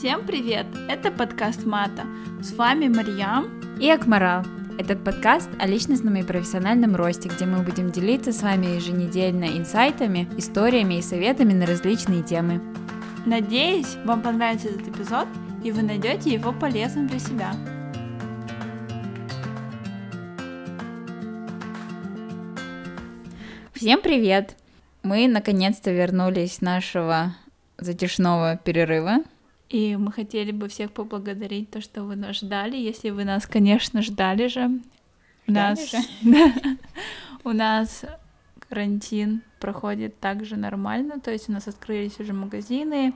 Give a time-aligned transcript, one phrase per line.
[0.00, 0.64] Всем привет!
[0.88, 2.06] Это подкаст Мата.
[2.40, 4.46] С вами Марьям и Акмарал.
[4.78, 10.26] Этот подкаст о личностном и профессиональном росте, где мы будем делиться с вами еженедельно инсайтами,
[10.38, 12.62] историями и советами на различные темы.
[13.26, 15.28] Надеюсь, вам понравится этот эпизод,
[15.62, 17.52] и вы найдете его полезным для себя.
[23.74, 24.56] Всем привет!
[25.02, 27.34] Мы наконец-то вернулись с нашего
[27.76, 29.18] затяжного перерыва.
[29.70, 34.02] И мы хотели бы всех поблагодарить то, что вы нас ждали, если вы нас, конечно,
[34.02, 34.80] ждали же.
[35.46, 35.94] У нас,
[37.44, 38.04] у нас
[38.68, 43.14] карантин проходит также нормально, то есть у нас открылись уже магазины,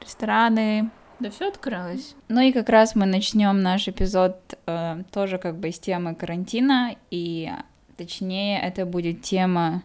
[0.00, 2.14] рестораны, да все открылось.
[2.28, 6.96] Ну и как раз мы начнем наш эпизод э, тоже как бы с темы карантина,
[7.10, 7.50] и
[7.96, 9.82] точнее это будет тема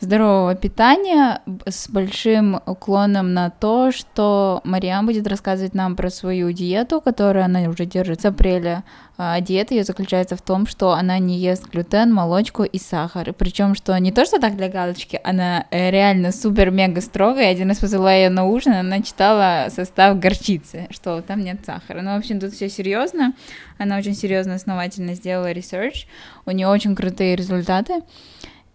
[0.00, 7.00] здорового питания с большим уклоном на то, что Мариам будет рассказывать нам про свою диету,
[7.00, 8.84] которую она уже держит с апреля.
[9.16, 13.32] А диета ее заключается в том, что она не ест глютен, молочку и сахар.
[13.32, 17.52] Причем, что не то, что так для галочки, она э, реально супер-мега строгая.
[17.52, 22.02] Один раз позвала ее на ужин, она читала состав горчицы, что там нет сахара.
[22.02, 23.34] Ну, в общем, тут все серьезно.
[23.78, 26.08] Она очень серьезно, основательно сделала research.
[26.44, 28.02] У нее очень крутые результаты.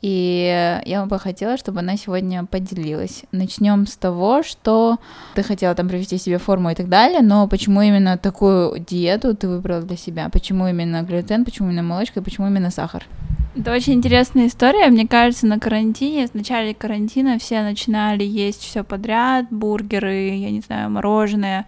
[0.02, 3.24] И я бы хотела, чтобы она сегодня поделилась.
[3.32, 4.98] Начнем с того, что
[5.36, 9.50] ты хотела там привести себе форму и так далее, но почему именно такую диету ты
[9.50, 10.30] выбрала для себя?
[10.30, 13.06] Почему именно глютен, почему именно молочка и почему именно сахар?
[13.56, 14.88] Это очень интересная история.
[14.88, 20.62] Мне кажется, на карантине, в начале карантина все начинали есть все подряд, бургеры, я не
[20.62, 21.66] знаю, мороженое,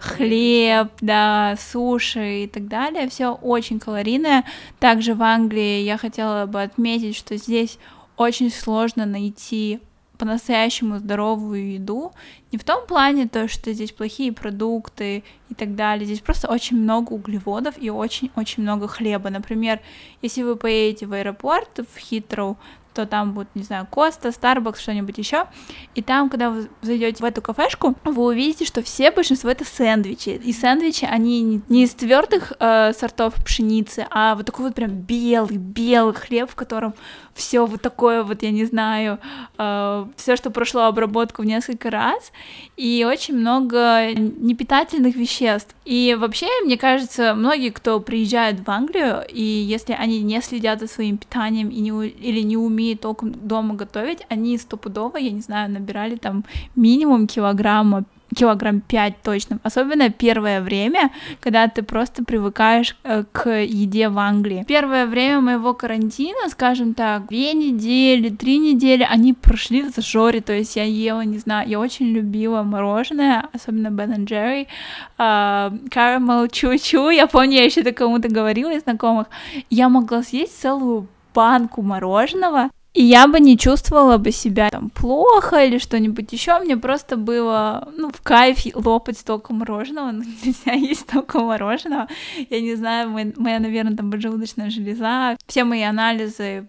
[0.00, 3.08] хлеб, да, суши и так далее.
[3.08, 4.44] Все очень калорийное.
[4.78, 7.78] Также в Англии я хотела бы отметить, что здесь
[8.16, 9.80] очень сложно найти
[10.18, 12.12] по-настоящему здоровую еду.
[12.52, 16.04] Не в том плане то, что здесь плохие продукты и так далее.
[16.04, 19.30] Здесь просто очень много углеводов и очень-очень много хлеба.
[19.30, 19.80] Например,
[20.20, 22.58] если вы поедете в аэропорт в Хитроу,
[22.94, 25.46] то там будет, не знаю, Коста, Старбакс, что-нибудь еще.
[25.94, 30.30] И там, когда вы зайдете в эту кафешку, вы увидите, что все большинство это сэндвичи.
[30.30, 35.56] И сэндвичи, они не из твердых э, сортов пшеницы, а вот такой вот прям белый,
[35.56, 36.94] белый хлеб, в котором
[37.40, 39.18] все вот такое вот, я не знаю,
[39.58, 42.32] э, все, что прошло обработку в несколько раз,
[42.76, 45.74] и очень много непитательных веществ.
[45.86, 50.86] И вообще, мне кажется, многие, кто приезжает в Англию, и если они не следят за
[50.86, 55.70] своим питанием и не, или не умеют толком дома готовить, они стопудово, я не знаю,
[55.70, 56.44] набирали там
[56.76, 59.58] минимум килограмма килограмм пять точно.
[59.62, 61.10] Особенно первое время,
[61.40, 64.64] когда ты просто привыкаешь э, к еде в Англии.
[64.66, 70.52] Первое время моего карантина, скажем так, две недели, три недели, они прошли в зажоре, то
[70.52, 74.66] есть я ела, не знаю, я очень любила мороженое, особенно Ben Jerry,
[75.16, 79.26] карамел чу-чу, я помню, я еще это кому-то говорила из знакомых,
[79.70, 85.64] я могла съесть целую банку мороженого, и я бы не чувствовала бы себя там плохо
[85.64, 86.58] или что-нибудь еще.
[86.58, 90.10] Мне просто было, ну, в кайф лопать столько мороженого.
[90.20, 92.08] Ну, нельзя есть столько мороженого.
[92.50, 95.36] Я не знаю, моя, наверное, там поджелудочная железа.
[95.46, 96.66] Все мои анализы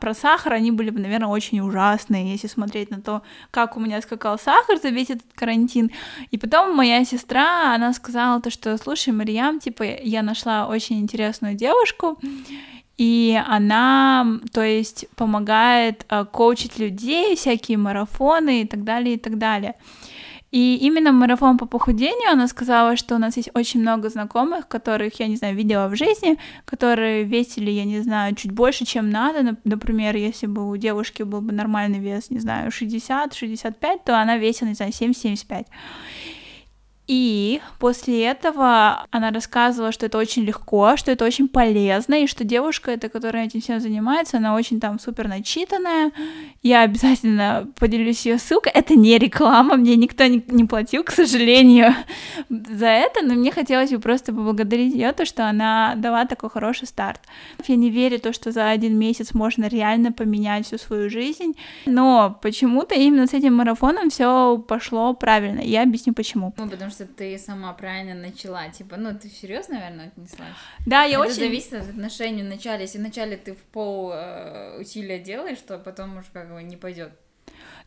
[0.00, 4.00] про сахар, они были бы, наверное, очень ужасные, если смотреть на то, как у меня
[4.00, 5.90] скакал сахар за весь этот карантин.
[6.30, 11.54] И потом моя сестра, она сказала то, что, слушай, Мариям, типа, я нашла очень интересную
[11.54, 12.18] девушку,
[13.00, 19.38] и она, то есть, помогает э, коучить людей, всякие марафоны и так далее, и так
[19.38, 19.76] далее.
[20.50, 25.18] И именно марафон по похудению она сказала, что у нас есть очень много знакомых, которых
[25.18, 29.56] я не знаю, видела в жизни, которые весили, я не знаю, чуть больше, чем надо.
[29.64, 34.68] Например, если бы у девушки был бы нормальный вес, не знаю, 60-65, то она весила,
[34.68, 35.64] не знаю, 70-75.
[37.06, 42.44] И после этого она рассказывала, что это очень легко, что это очень полезно, и что
[42.44, 46.12] девушка, эта, которая этим всем занимается, она очень там супер начитанная.
[46.62, 48.70] Я обязательно поделюсь ее ссылкой.
[48.72, 51.94] Это не реклама, мне никто не, платил, к сожалению,
[52.48, 56.86] за это, но мне хотелось бы просто поблагодарить ее, то, что она дала такой хороший
[56.86, 57.22] старт.
[57.66, 61.56] Я не верю то, что за один месяц можно реально поменять всю свою жизнь,
[61.86, 65.58] но почему-то именно с этим марафоном все пошло правильно.
[65.60, 66.54] Я объясню почему.
[66.56, 68.68] Ну, потому что что ты сама правильно начала.
[68.68, 70.48] Типа, ну, ты серьезно, наверное, отнеслась?
[70.86, 71.34] Да, я Это очень...
[71.34, 72.82] зависит от отношений в начале.
[72.82, 77.12] Если вначале ты в пол э, усилия делаешь, то потом уж как бы не пойдет.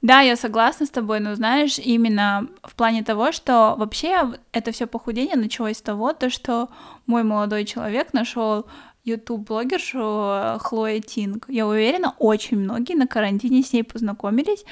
[0.01, 4.87] Да, я согласна с тобой, но знаешь, именно в плане того, что вообще это все
[4.87, 6.69] похудение началось с того, то, что
[7.05, 8.65] мой молодой человек нашел
[9.05, 11.45] YouTube-блогершу Хлоя Тинг.
[11.49, 14.63] Я уверена, очень многие на карантине с ней познакомились.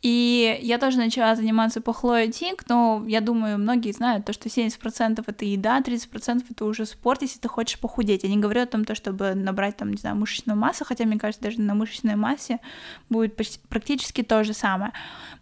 [0.00, 4.48] И я тоже начала заниматься по Хлое Тинг, но я думаю, многие знают то, что
[4.48, 8.22] 70% это еда, 30% это уже спорт, если ты хочешь похудеть.
[8.22, 11.18] Я не говорю о том, то, чтобы набрать там, не знаю, мышечную массу, хотя, мне
[11.18, 12.60] кажется, даже на мышечной массе
[13.08, 14.92] будет почти, практически то же самое.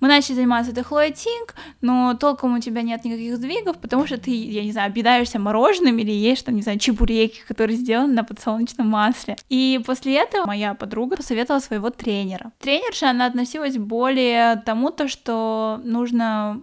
[0.00, 4.16] Мы начали заниматься этой Хлоя Тинг, но толком у тебя нет никаких сдвигов, потому что
[4.16, 8.24] ты, я не знаю, объедаешься мороженым или ешь там, не знаю, чебуреки, которые сделаны на
[8.38, 9.36] подсолнечном масле.
[9.48, 12.52] И после этого моя подруга посоветовала своего тренера.
[12.60, 16.62] Тренерша, она относилась более тому, то, что нужно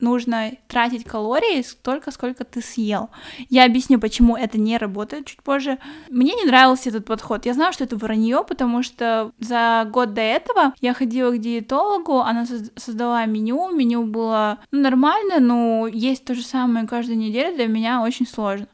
[0.00, 3.10] нужно тратить калории столько, сколько ты съел.
[3.48, 5.78] Я объясню, почему это не работает чуть позже.
[6.10, 7.46] Мне не нравился этот подход.
[7.46, 12.18] Я знаю, что это вранье, потому что за год до этого я ходила к диетологу,
[12.18, 12.44] она
[12.76, 18.02] создала меню, меню было ну, нормально, но есть то же самое каждую неделю для меня
[18.02, 18.66] очень сложно.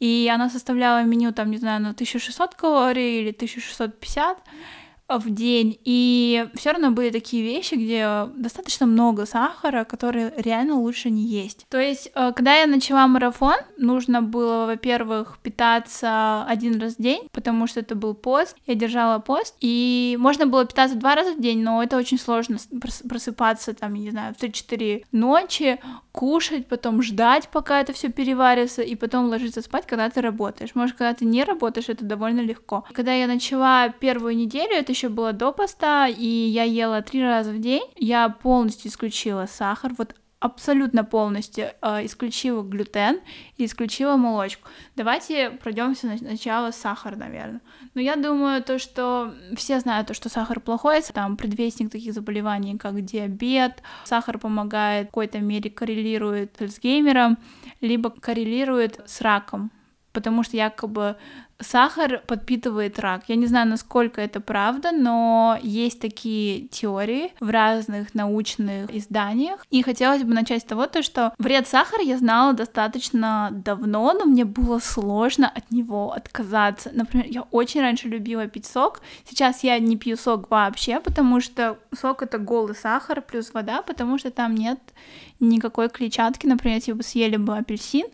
[0.00, 4.38] И она составляла меню, там, не знаю, на 1600 калорий или 1650
[5.08, 11.10] в день, и все равно были такие вещи, где достаточно много сахара, который реально лучше
[11.10, 11.66] не есть.
[11.68, 17.28] То есть, э, когда я начала марафон, нужно было, во-первых, питаться один раз в день,
[17.32, 21.40] потому что это был пост, я держала пост, и можно было питаться два раза в
[21.40, 22.56] день, но это очень сложно
[23.08, 25.80] просыпаться, там, не знаю, в 3-4 ночи,
[26.12, 30.74] кушать, потом ждать, пока это все переварится, и потом ложиться спать, когда ты работаешь.
[30.74, 32.84] Может, когда ты не работаешь, это довольно легко.
[32.92, 37.50] Когда я начала первую неделю, это еще было до поста, и я ела три раза
[37.50, 37.82] в день.
[37.96, 43.20] Я полностью исключила сахар, вот абсолютно полностью э, исключила глютен
[43.56, 44.68] и исключила молочку.
[44.94, 47.62] Давайте пройдемся на начало сахар, наверное.
[47.94, 52.76] Но я думаю, то, что все знают, то, что сахар плохой, там предвестник таких заболеваний,
[52.76, 53.82] как диабет.
[54.04, 57.38] Сахар помогает в какой-то мере коррелирует с Альцгеймером,
[57.80, 59.70] либо коррелирует с раком
[60.14, 61.16] потому что якобы
[61.60, 63.24] сахар подпитывает рак.
[63.28, 69.64] Я не знаю, насколько это правда, но есть такие теории в разных научных изданиях.
[69.70, 74.24] И хотелось бы начать с того, то, что вред сахара я знала достаточно давно, но
[74.24, 76.90] мне было сложно от него отказаться.
[76.92, 79.00] Например, я очень раньше любила пить сок.
[79.28, 84.18] Сейчас я не пью сок вообще, потому что сок это голый сахар плюс вода, потому
[84.18, 84.78] что там нет
[85.40, 86.46] никакой клетчатки.
[86.46, 88.06] Например, если бы съели бы апельсин,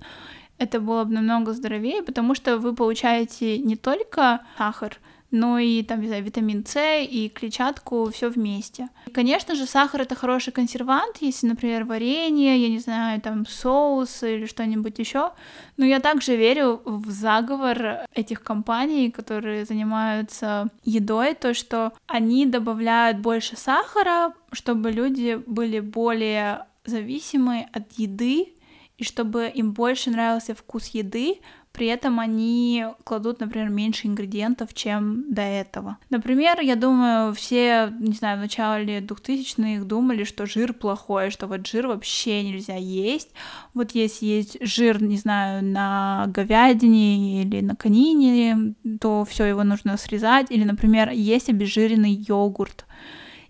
[0.60, 4.98] это было бы намного здоровее, потому что вы получаете не только сахар,
[5.30, 8.88] но и там, не знаю, витамин С и клетчатку все вместе.
[9.06, 14.22] И, конечно же, сахар это хороший консервант, если, например, варенье, я не знаю, там соус
[14.22, 15.32] или что-нибудь еще.
[15.78, 23.18] Но я также верю в заговор этих компаний, которые занимаются едой, то, что они добавляют
[23.18, 28.52] больше сахара, чтобы люди были более зависимы от еды,
[29.00, 31.38] и чтобы им больше нравился вкус еды,
[31.72, 35.96] при этом они кладут, например, меньше ингредиентов, чем до этого.
[36.10, 41.66] Например, я думаю, все, не знаю, в начале 2000-х думали, что жир плохой, что вот
[41.66, 43.30] жир вообще нельзя есть.
[43.72, 49.96] Вот если есть жир, не знаю, на говядине или на конине, то все его нужно
[49.96, 50.50] срезать.
[50.50, 52.84] Или, например, есть обезжиренный йогурт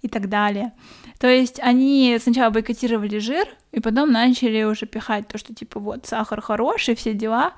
[0.03, 0.73] и так далее.
[1.19, 6.07] То есть они сначала бойкотировали жир, и потом начали уже пихать то, что типа вот
[6.07, 7.53] сахар хороший, все дела.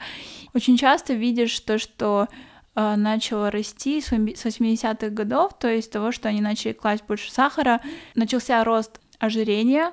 [0.55, 2.29] Очень часто видишь то, что
[2.75, 7.81] э, начало расти с 80-х годов, то есть того, что они начали класть больше сахара,
[8.15, 9.93] начался рост ожирения,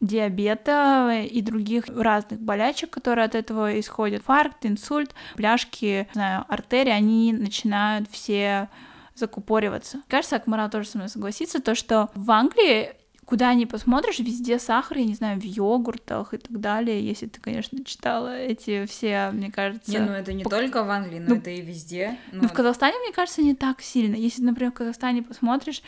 [0.00, 4.20] диабета и других разных болячек, которые от этого исходят.
[4.20, 8.68] Инфаркт, инсульт, бляшки, не знаю, артерии, они начинают все
[9.14, 10.02] закупориваться.
[10.08, 14.98] Кажется, Акмара тоже со мной согласится, то, что в Англии куда ни посмотришь, везде сахар,
[14.98, 19.50] я не знаю, в йогуртах и так далее, если ты, конечно, читала эти все, мне
[19.50, 19.90] кажется...
[19.90, 20.52] Не, ну это не пок...
[20.52, 22.18] только в Англии, но ну, это и везде.
[22.32, 22.42] Но...
[22.42, 24.16] Ну в Казахстане, мне кажется, не так сильно.
[24.16, 25.82] Если, например, в Казахстане посмотришь,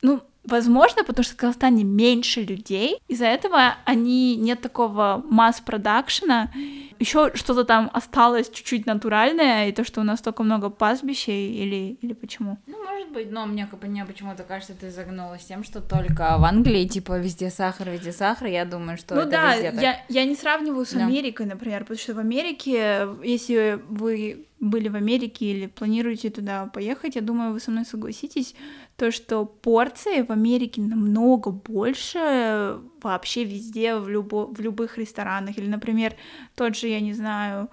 [0.00, 6.50] ну, Возможно, потому что в Казахстане меньше людей, из-за этого они нет такого масс-продакшена,
[6.98, 11.98] еще что-то там осталось чуть-чуть натуральное, и то, что у нас столько много пастбищей, или,
[12.00, 12.58] или почему?
[12.66, 16.88] Ну, может быть, но мне, мне почему-то кажется, ты загнулась тем, что только в Англии,
[16.88, 19.82] типа, везде сахар, везде сахар, я думаю, что ну, это да, везде так.
[19.82, 21.04] Я, я не сравниваю с да.
[21.04, 27.14] Америкой, например, потому что в Америке, если вы были в Америке или планируете туда поехать,
[27.14, 28.54] я думаю, вы со мной согласитесь,
[28.98, 35.56] то, что порции в Америке намного больше вообще везде, в, любо, в любых ресторанах.
[35.56, 36.16] Или, например,
[36.56, 37.70] тот же, я не знаю,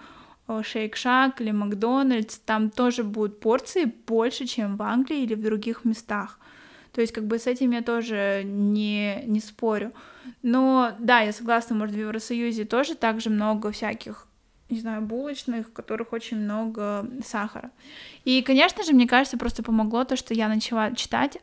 [0.48, 6.40] Шейк-Шак или Макдональдс, там тоже будут порции больше, чем в Англии или в других местах.
[6.92, 9.94] То есть, как бы с этим я тоже не, не спорю.
[10.44, 14.28] Но да, я согласна, может, в Евросоюзе тоже так же много всяких
[14.70, 17.72] не знаю, булочных, в которых очень много сахара.
[18.24, 21.38] И, конечно же, мне кажется, просто помогло то, что я начала читать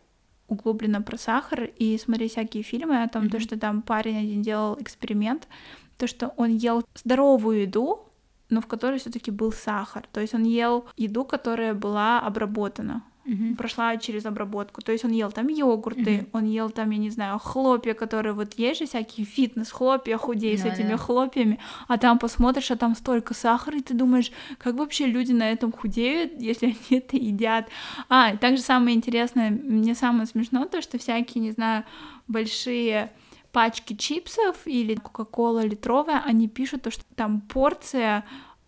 [0.49, 3.31] углубленно про сахар и смотреть всякие фильмы о том, mm-hmm.
[3.31, 5.49] то, что там парень один делал эксперимент,
[5.97, 8.09] то, что он ел здоровую еду,
[8.51, 10.07] но в которой все-таки был сахар.
[10.13, 13.55] То есть он ел еду, которая была обработана угу.
[13.57, 14.83] прошла через обработку.
[14.83, 16.27] То есть он ел там йогурты, угу.
[16.33, 20.63] он ел там, я не знаю, хлопья, которые вот есть же всякие фитнес-хлопья, худей да,
[20.63, 20.97] с этими да.
[20.97, 25.51] хлопьями, а там посмотришь, а там столько сахара, и ты думаешь, как вообще люди на
[25.51, 27.69] этом худеют, если они это едят.
[28.09, 31.85] А, и также самое интересное, мне самое смешно то, что всякие, не знаю,
[32.29, 33.13] большие
[33.53, 38.25] пачки чипсов или кока-кола литровая, они пишут то, что там порция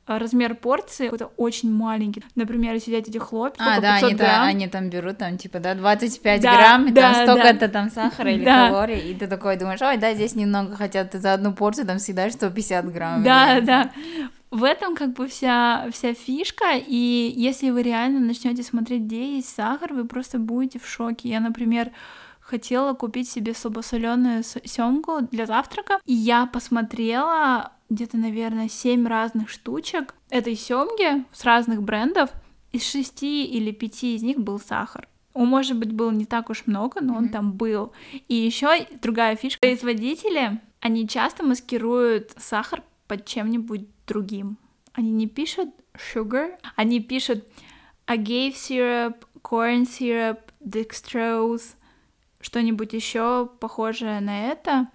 [0.06, 2.22] размер порции это очень маленький.
[2.34, 4.30] Например, если взять эти хлопья, а, да, они, грамм.
[4.30, 7.68] Там, они там берут, там, типа, да, 25 да, грамм, и да, там столько-то да.
[7.68, 8.68] там сахара или да.
[8.68, 11.98] калорий, и ты такой думаешь, ой, да, здесь немного, хотя ты за одну порцию там
[11.98, 13.22] съедаешь 150 грамм.
[13.22, 13.64] Да, или...
[13.64, 13.90] да.
[14.50, 19.52] В этом как бы вся, вся фишка, и если вы реально начнете смотреть, где есть
[19.52, 21.28] сахар, вы просто будете в шоке.
[21.28, 21.90] Я, например,
[22.40, 30.14] хотела купить себе слабосоленую семгу для завтрака, и я посмотрела где-то, наверное, семь разных штучек
[30.30, 32.30] этой семги с разных брендов.
[32.72, 35.08] Из шести или пяти из них был сахар.
[35.32, 37.32] Он, может быть, был не так уж много, но он mm-hmm.
[37.32, 37.92] там был.
[38.28, 39.60] И еще другая фишка.
[39.60, 44.58] Производители, они часто маскируют сахар под чем-нибудь другим.
[44.92, 47.44] Они не пишут sugar, они пишут
[48.06, 51.74] agave syrup, corn syrup, dextrose,
[52.40, 54.88] что-нибудь еще похожее на это.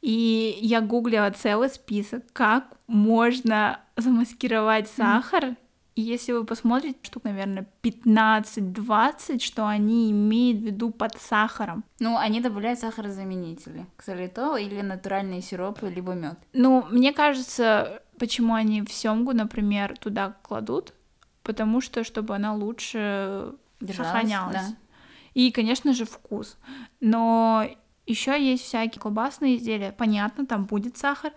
[0.00, 5.44] И я гуглила целый список, как можно замаскировать сахар.
[5.44, 5.56] Mm.
[5.96, 11.82] И если вы посмотрите, штук, наверное, 15-20, что они имеют в виду под сахаром.
[11.98, 16.38] Ну, они добавляют сахарозаменители, ксалитол или натуральные сиропы, либо мед.
[16.52, 20.94] Ну, мне кажется, почему они в семгу, например, туда кладут,
[21.42, 24.54] потому что, чтобы она лучше Держалась, сохранялась.
[24.54, 24.76] Да.
[25.34, 26.58] И, конечно же, вкус.
[27.00, 27.68] Но
[28.08, 29.92] еще есть всякие колбасные изделия.
[29.92, 31.32] Понятно, там будет сахар.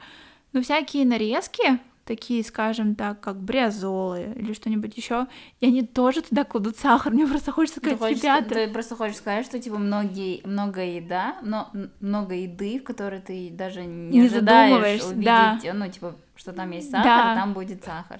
[0.53, 5.27] Но всякие нарезки, такие, скажем так, как бриазолы или что-нибудь еще,
[5.59, 7.13] и они тоже туда кладут сахар.
[7.13, 8.49] Мне просто хочется сказать, ты хочешь, ребята...
[8.49, 13.49] Ты просто хочешь сказать, что, типа, многие, много еда, но много еды, в которой ты
[13.51, 15.57] даже не, не ожидаешь увидеть, да.
[15.73, 17.35] ну, типа, что там есть сахар, да.
[17.35, 18.19] там будет сахар.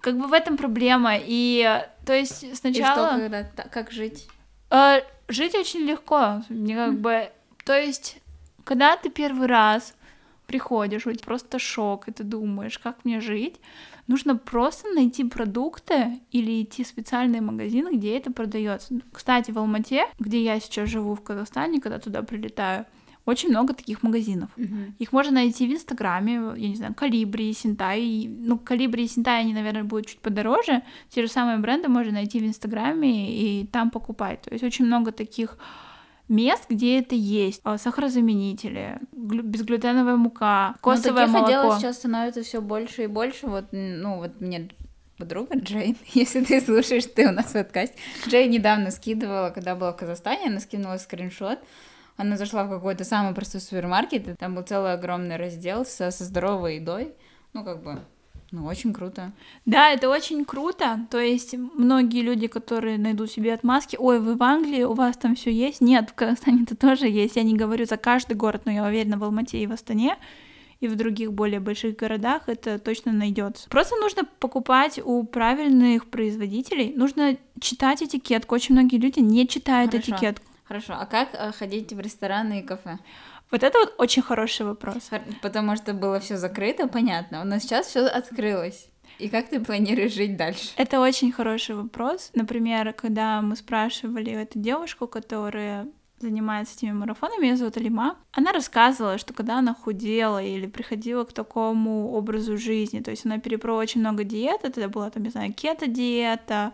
[0.00, 3.08] Как бы в этом проблема, и, то есть, сначала...
[3.08, 4.28] И что, когда, как жить?
[4.70, 7.30] Э, жить очень легко, мне как бы
[7.68, 8.16] то есть,
[8.64, 9.94] когда ты первый раз
[10.46, 13.56] приходишь, у тебя просто шок, и ты думаешь, как мне жить,
[14.06, 18.98] нужно просто найти продукты или идти в специальные магазины, где это продается.
[19.12, 22.86] Кстати, в Алмате, где я сейчас живу в Казахстане, когда туда прилетаю,
[23.26, 24.48] очень много таких магазинов.
[24.56, 24.92] Uh-huh.
[24.98, 28.26] Их можно найти в Инстаграме, я не знаю, Калибри, Синтай.
[28.26, 30.80] Ну, Калибри и Синтай, они, наверное, будут чуть подороже.
[31.10, 34.40] Те же самые бренды можно найти в Инстаграме и там покупать.
[34.40, 35.58] То есть очень много таких
[36.28, 37.60] мест, где это есть.
[37.64, 41.78] А, сахарозаменители, безглютеновая мука, ну, косовое Но таких молоко.
[41.78, 43.46] сейчас становится все больше и больше.
[43.46, 44.68] Вот, ну, вот мне
[45.18, 47.96] подруга Джейн, если ты слушаешь, ты у нас в подкасте.
[48.26, 51.58] Джейн недавно скидывала, когда была в Казахстане, она скинула скриншот.
[52.16, 56.24] Она зашла в какой-то самый простой супермаркет, и там был целый огромный раздел со, со
[56.24, 57.14] здоровой едой.
[57.52, 58.00] Ну, как бы,
[58.50, 59.32] ну, очень круто.
[59.66, 61.06] Да, это очень круто.
[61.10, 65.34] То есть многие люди, которые найдут себе отмазки, ой, вы в Англии, у вас там
[65.34, 65.82] все есть.
[65.82, 67.36] Нет, в Казахстане это тоже есть.
[67.36, 70.16] Я не говорю за каждый город, но я уверена, в Алмате и в Астане
[70.80, 73.68] и в других более больших городах это точно найдется.
[73.68, 78.54] Просто нужно покупать у правильных производителей, нужно читать этикетку.
[78.54, 80.12] Очень многие люди не читают Хорошо.
[80.12, 80.46] этикетку.
[80.64, 82.98] Хорошо, а как э, ходить в рестораны и кафе?
[83.50, 85.10] Вот это вот очень хороший вопрос.
[85.42, 87.40] Потому что было все закрыто, понятно.
[87.40, 88.88] У нас сейчас все открылось.
[89.18, 90.70] И как ты планируешь жить дальше?
[90.76, 92.30] Это очень хороший вопрос.
[92.34, 95.88] Например, когда мы спрашивали эту девушку, которая
[96.20, 101.32] занимается этими марафонами, ее зовут Алима, она рассказывала, что когда она худела или приходила к
[101.32, 105.52] такому образу жизни, то есть она перепробовала очень много диет, это была там, не знаю,
[105.52, 106.72] кето-диета,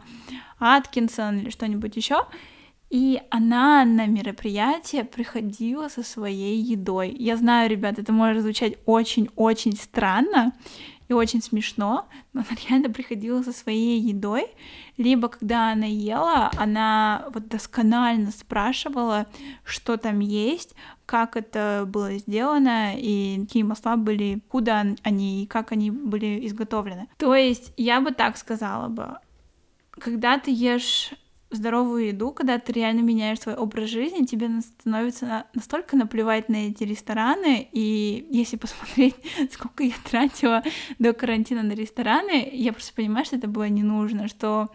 [0.58, 2.26] Аткинсон или что-нибудь еще,
[2.94, 7.10] и она на мероприятие приходила со своей едой.
[7.18, 10.52] Я знаю, ребят, это может звучать очень-очень странно
[11.08, 14.46] и очень смешно, но она реально приходила со своей едой.
[14.96, 19.26] Либо когда она ела, она вот досконально спрашивала,
[19.64, 25.72] что там есть, как это было сделано и какие масла были, куда они и как
[25.72, 27.08] они были изготовлены.
[27.18, 29.18] То есть я бы так сказала бы,
[29.90, 31.12] когда ты ешь
[31.54, 36.84] здоровую еду, когда ты реально меняешь свой образ жизни, тебе становится настолько наплевать на эти
[36.84, 39.16] рестораны, и если посмотреть,
[39.52, 40.62] сколько я тратила
[40.98, 44.70] до карантина на рестораны, я просто понимаю, что это было не нужно, что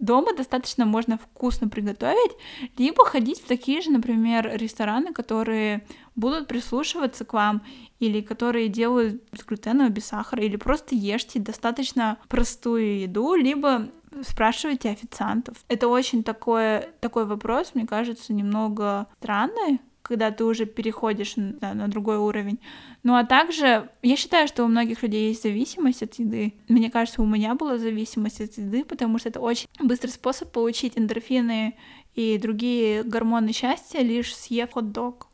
[0.00, 2.32] дома достаточно можно вкусно приготовить,
[2.78, 7.62] либо ходить в такие же, например, рестораны, которые будут прислушиваться к вам,
[8.00, 13.90] или которые делают без глютена, без сахара, или просто ешьте достаточно простую еду, либо
[14.22, 15.56] спрашивайте официантов.
[15.68, 21.88] Это очень такой, такой вопрос, мне кажется, немного странный, когда ты уже переходишь на, на
[21.88, 22.58] другой уровень.
[23.02, 26.54] Ну а также я считаю, что у многих людей есть зависимость от еды.
[26.68, 30.98] Мне кажется, у меня была зависимость от еды, потому что это очень быстрый способ получить
[30.98, 31.76] эндорфины
[32.14, 35.28] и другие гормоны счастья, лишь съев хот-дог.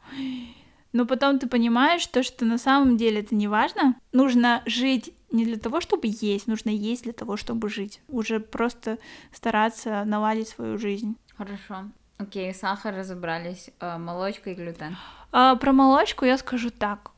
[0.93, 3.97] Но потом ты понимаешь то, что на самом деле это не важно.
[4.13, 8.01] Нужно жить не для того, чтобы есть, нужно есть для того, чтобы жить.
[8.09, 8.99] Уже просто
[9.33, 11.17] стараться наладить свою жизнь.
[11.37, 11.91] Хорошо.
[12.19, 14.97] Окей, сахар разобрались, а, молочка и глютен.
[15.33, 17.13] А, про молочку я скажу так.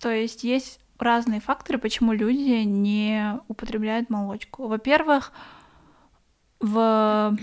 [0.00, 4.68] То есть есть разные факторы, почему люди не употребляют молочку.
[4.68, 5.32] Во-первых,
[6.60, 7.36] в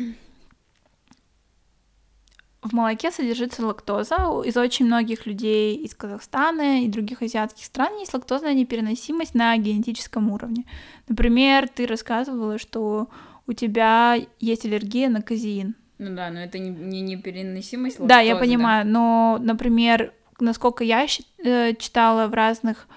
[2.63, 4.15] в молоке содержится лактоза.
[4.45, 10.31] Из очень многих людей из Казахстана и других азиатских стран есть лактозная непереносимость на генетическом
[10.31, 10.65] уровне.
[11.07, 13.09] Например, ты рассказывала, что
[13.45, 15.75] у тебя есть аллергия на казеин.
[15.97, 18.07] Ну да, но это не, не непереносимость лактозы.
[18.07, 18.91] Да, я понимаю, да?
[18.91, 22.87] но, например, насколько я э, читала в разных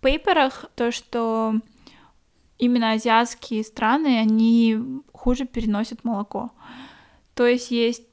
[0.00, 1.54] пейперах, то, что
[2.58, 4.78] именно азиатские страны, они
[5.12, 6.50] хуже переносят молоко.
[7.34, 8.04] То есть есть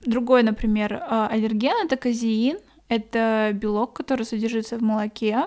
[0.00, 5.46] другой, например, э, аллерген, это казеин, это белок, который содержится в молоке.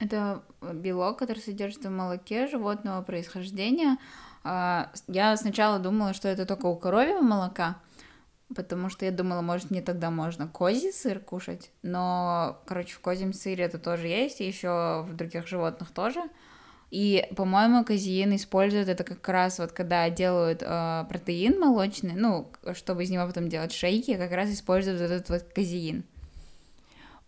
[0.00, 3.98] Это белок, который содержится в молоке животного происхождения,
[4.44, 7.78] а, я сначала думала, что это только у коровьего молока,
[8.54, 13.32] потому что я думала, может, мне тогда можно козий сыр кушать, но, короче, в козьем
[13.32, 16.22] сыре это тоже есть, и еще в других животных тоже.
[16.94, 23.02] И, по-моему, казеин используют это как раз вот когда делают э, протеин молочный, ну, чтобы
[23.02, 26.04] из него потом делать шейки, как раз используют этот вот казеин.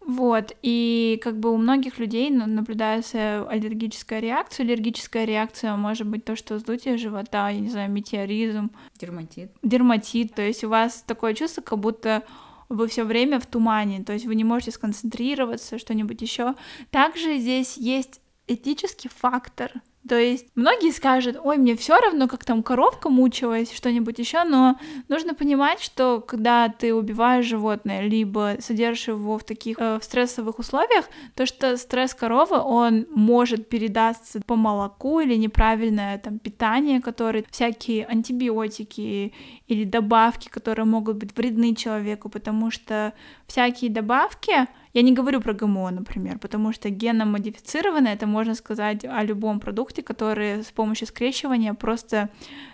[0.06, 4.62] Вот, и как бы у многих людей наблюдается аллергическая реакция.
[4.62, 8.71] Аллергическая реакция может быть то, что вздутие живота, я не знаю, метеоризм.
[9.00, 9.50] Дерматит.
[9.64, 12.23] Дерматит, то есть у вас такое чувство, как будто
[12.69, 16.54] вы все время в тумане, то есть вы не можете сконцентрироваться, что-нибудь еще.
[16.93, 19.73] Также здесь есть этический фактор,
[20.09, 24.78] то есть многие скажут, ой, мне все равно, как там коровка мучилась, что-нибудь еще, но
[25.09, 30.61] нужно понимать, что когда ты убиваешь животное, либо содержишь его в таких э, в стрессовых
[30.61, 37.45] условиях, то что стресс коровы, он может передаться по молоку или неправильное там питание, которое
[37.50, 39.32] всякие антибиотики
[39.67, 43.13] или добавки, которые могут быть вредны человеку, потому что
[43.49, 49.23] всякие добавки я не говорю про ГМО, например, потому что генно-модифицированное, это можно сказать о
[49.23, 52.30] любом продукте, который с помощью скрещивания просто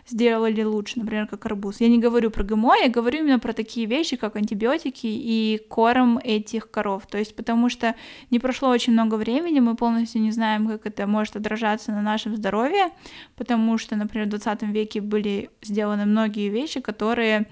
[0.06, 1.80] сделали лучше, например, как арбуз.
[1.80, 6.18] Я не говорю про ГМО, я говорю именно про такие вещи, как антибиотики и корм
[6.18, 7.08] этих коров.
[7.08, 7.96] То есть потому что
[8.30, 12.36] не прошло очень много времени, мы полностью не знаем, как это может отражаться на нашем
[12.36, 12.90] здоровье,
[13.34, 17.48] потому что, например, в 20 веке были сделаны многие вещи, которые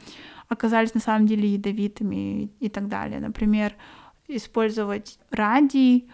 [0.48, 3.18] оказались на самом деле ядовитыми и так далее.
[3.18, 3.74] Например,
[4.36, 6.08] использовать радий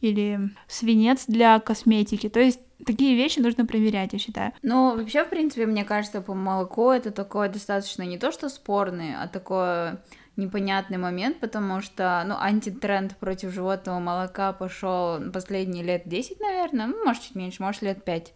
[0.00, 2.28] или свинец для косметики.
[2.28, 4.52] То есть такие вещи нужно проверять, я считаю.
[4.62, 9.14] Ну, вообще, в принципе, мне кажется, по молоку это такое достаточно не то, что спорный,
[9.16, 10.02] а такое
[10.36, 17.04] непонятный момент, потому что, ну, антитренд против животного молока пошел последние лет 10, наверное, ну,
[17.04, 18.32] может, чуть меньше, может, лет 5.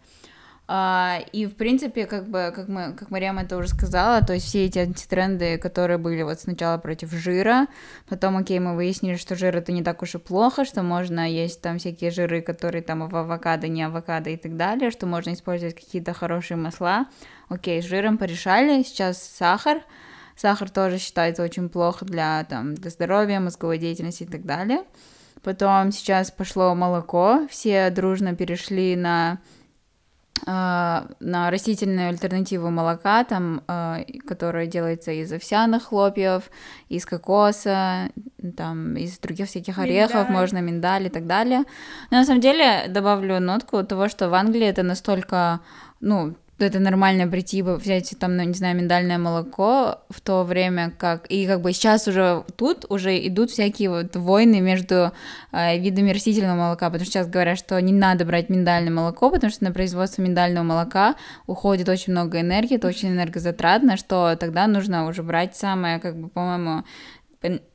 [0.69, 4.47] А, и, в принципе, как бы, как, мы, как Мариам это уже сказала, то есть
[4.47, 7.67] все эти антитренды, которые были вот сначала против жира,
[8.09, 11.61] потом, окей, мы выяснили, что жир это не так уж и плохо, что можно есть
[11.61, 15.75] там всякие жиры, которые там в авокадо, не авокадо и так далее, что можно использовать
[15.75, 17.05] какие-то хорошие масла.
[17.47, 19.77] Окей, с жиром порешали, сейчас сахар,
[20.35, 24.83] сахар тоже считается очень плохо для, там, для здоровья, мозговой деятельности и так далее.
[25.43, 29.39] Потом сейчас пошло молоко, все дружно перешли на
[30.45, 36.43] на растительную альтернативу молока, там, э, которая делается из овсяных хлопьев,
[36.89, 38.09] из кокоса,
[38.55, 40.31] там, из других всяких орехов, миндаль.
[40.31, 41.63] можно миндаль и так далее.
[42.11, 45.59] Но на самом деле добавлю нотку того, что в Англии это настолько,
[45.99, 51.25] ну, это нормально прийти, взять там, ну, не знаю, миндальное молоко, в то время как...
[51.27, 55.11] И как бы сейчас уже тут уже идут всякие вот войны между
[55.51, 59.51] э, видами растительного молока, потому что сейчас говорят, что не надо брать миндальное молоко, потому
[59.51, 61.15] что на производство миндального молока
[61.45, 66.29] уходит очень много энергии, это очень энергозатратно, что тогда нужно уже брать самое, как бы,
[66.29, 66.83] по-моему,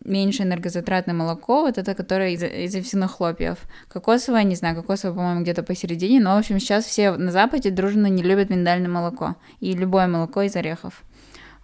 [0.05, 3.59] меньше энергозатратное молоко, вот это, которое из, из овсяных хлопьев.
[3.89, 8.07] Кокосовое, не знаю, кокосовое, по-моему, где-то посередине, но, в общем, сейчас все на Западе дружно
[8.07, 11.03] не любят миндальное молоко и любое молоко из орехов.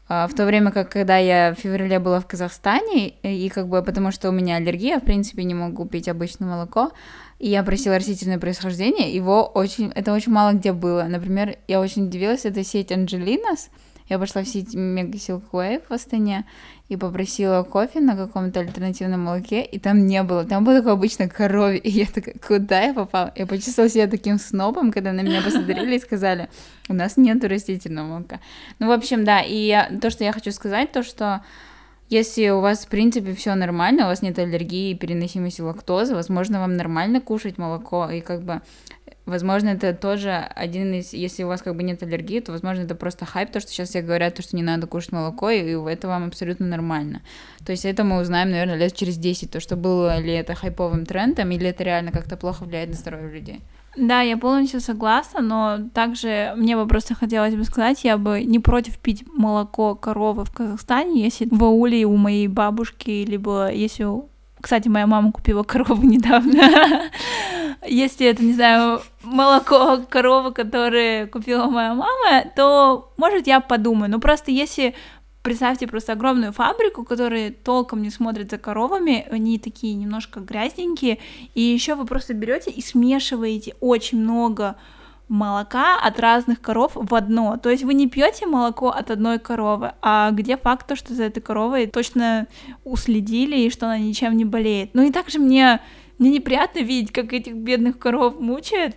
[0.08, 3.82] А, в то время как, когда я в феврале была в Казахстане, и как бы
[3.82, 6.92] потому что у меня аллергия, в принципе, не могу пить обычное молоко,
[7.38, 11.04] и я просила растительное происхождение, его очень, это очень мало где было.
[11.04, 13.68] Например, я очень удивилась, это сеть Анджелинас,
[14.09, 16.44] я пошла в сеть Silk Wave в Астане
[16.88, 20.44] и попросила кофе на каком-то альтернативном молоке, и там не было.
[20.44, 21.79] Там было такое обычно коровье.
[21.88, 23.33] И я такая, куда я попала?
[23.37, 26.49] Я почувствовала себя таким снобом, когда на меня посмотрели и сказали,
[26.88, 28.40] у нас нет растительного молока.
[28.79, 31.42] Ну, в общем, да, и то, что я хочу сказать, то, что
[32.09, 36.61] если у вас, в принципе, все нормально, у вас нет аллергии и переносимости лактозы, возможно,
[36.61, 38.62] вам нормально кушать молоко, и как бы
[39.28, 41.12] Возможно, это тоже один из...
[41.12, 43.90] Если у вас как бы нет аллергии, то, возможно, это просто хайп, то, что сейчас
[43.90, 47.20] все говорят, то, что не надо кушать молоко, и это вам абсолютно нормально.
[47.66, 51.04] То есть это мы узнаем, наверное, лет через 10, то, что было ли это хайповым
[51.04, 53.60] трендом, или это реально как-то плохо влияет на здоровье людей.
[53.98, 58.60] Да, я полностью согласна, но также мне бы просто хотелось бы сказать, я бы не
[58.60, 64.06] против пить молоко коровы в Казахстане, если в ауле у моей бабушки, либо если
[64.61, 67.11] кстати, моя мама купила корову недавно.
[67.87, 74.11] Если это, не знаю, молоко коровы, которое купила моя мама, то, может, я подумаю.
[74.11, 74.94] Но просто если
[75.42, 81.18] представьте просто огромную фабрику, которые толком не смотрят за коровами, они такие немножко грязненькие,
[81.55, 84.77] и еще вы просто берете и смешиваете очень много
[85.28, 87.56] молока от разных коров в одно.
[87.56, 91.24] То есть вы не пьете молоко от одной коровы, а где факт, то, что за
[91.24, 92.46] этой коровой точно
[92.84, 94.90] уследили и что она ничем не болеет.
[94.94, 95.80] Ну и также мне,
[96.18, 98.96] мне неприятно видеть, как этих бедных коров мучают,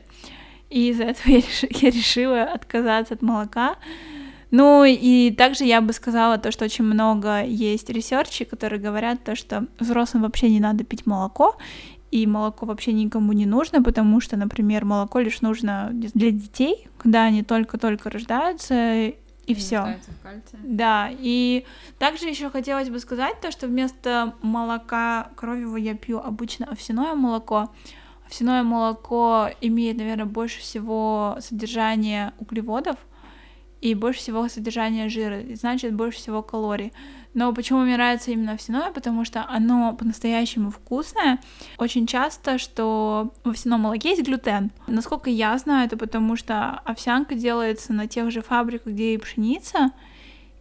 [0.70, 1.64] и из-за этого я, реш...
[1.70, 3.76] я решила отказаться от молока.
[4.52, 9.24] Ну и также я бы сказала то, что очень много есть research ей, которые говорят
[9.24, 11.56] то, что взрослым вообще не надо пить молоко,
[12.12, 17.24] и молоко вообще никому не нужно, потому что, например, молоко лишь нужно для детей, когда
[17.24, 19.14] они только-только рождаются,
[19.48, 19.98] и все.
[20.64, 21.66] Да, и
[21.98, 27.70] также еще хотелось бы сказать то, что вместо молока коровьего я пью обычно овсяное молоко.
[28.26, 32.98] Овсяное молоко имеет, наверное, больше всего содержания углеводов
[33.82, 36.94] и больше всего содержания жира, значит, больше всего калорий.
[37.34, 38.92] Но почему мне нравится именно овсяное?
[38.92, 41.40] Потому что оно по-настоящему вкусное.
[41.78, 44.72] Очень часто, что в овсяном молоке есть глютен.
[44.86, 49.92] Насколько я знаю, это потому что овсянка делается на тех же фабриках, где и пшеница,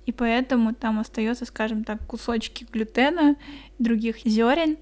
[0.07, 3.37] и поэтому там остается, скажем так, кусочки глютена,
[3.79, 4.79] других зерен.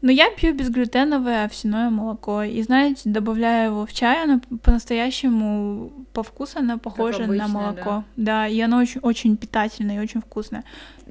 [0.00, 2.42] Но я пью безглютеновое овсяное молоко.
[2.42, 8.04] И, знаете, добавляю его в чай, оно по-настоящему по вкусу оно похоже обычное, на молоко.
[8.16, 8.44] Да.
[8.44, 10.64] да, и оно очень, очень питательное и очень вкусное.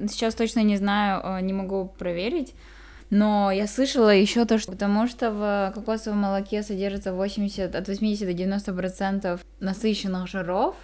[0.08, 2.54] Сейчас точно не знаю, э, не могу проверить.
[3.10, 8.26] Но я слышала еще то, что потому что в кокосовом молоке содержится 80, от 80
[8.26, 10.74] до 90 процентов насыщенных жиров,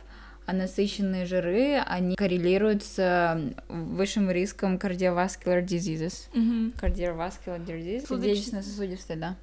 [0.46, 6.28] а насыщенные жиры, они коррелируют с высшим риском cardiovascular diseases.
[6.34, 6.78] Mm-hmm.
[6.78, 7.60] Cardiovascular
[8.06, 9.36] сердечно-сосудистые, да.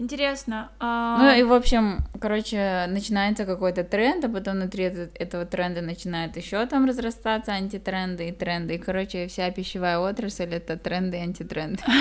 [0.00, 0.70] Интересно.
[0.80, 1.18] А...
[1.18, 6.64] Ну и в общем, короче, начинается какой-то тренд, а потом внутри этого тренда начинают еще
[6.64, 8.76] там разрастаться антитренды и тренды.
[8.76, 11.82] И, короче, вся пищевая отрасль это тренды и антитренды.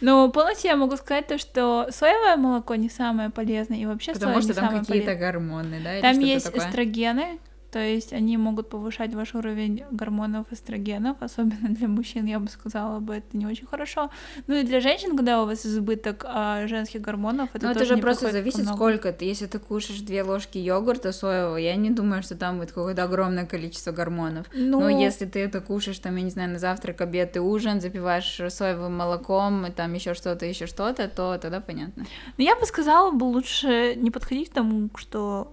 [0.00, 4.40] Ну, полностью я могу сказать то, что соевое молоко не самое полезное и вообще Потому
[4.40, 6.00] что там какие-то гормоны, да?
[6.00, 7.38] Там есть эстрогены,
[7.74, 13.00] то есть они могут повышать ваш уровень гормонов эстрогенов, особенно для мужчин, я бы сказала
[13.00, 14.12] бы, это не очень хорошо.
[14.46, 17.96] Ну и для женщин, когда у вас избыток а, женских гормонов, это Но тоже это
[17.96, 19.24] же просто зависит, сколько ты.
[19.24, 23.44] Если ты кушаешь две ложки йогурта соевого, я не думаю, что там будет какое-то огромное
[23.44, 24.46] количество гормонов.
[24.54, 24.78] Ну...
[24.78, 28.40] Но если ты это кушаешь, там, я не знаю, на завтрак, обед и ужин, запиваешь
[28.50, 32.06] соевым молоком, и там еще что-то, еще что-то, то тогда понятно.
[32.38, 35.50] Ну я бы сказала бы лучше не подходить к тому, что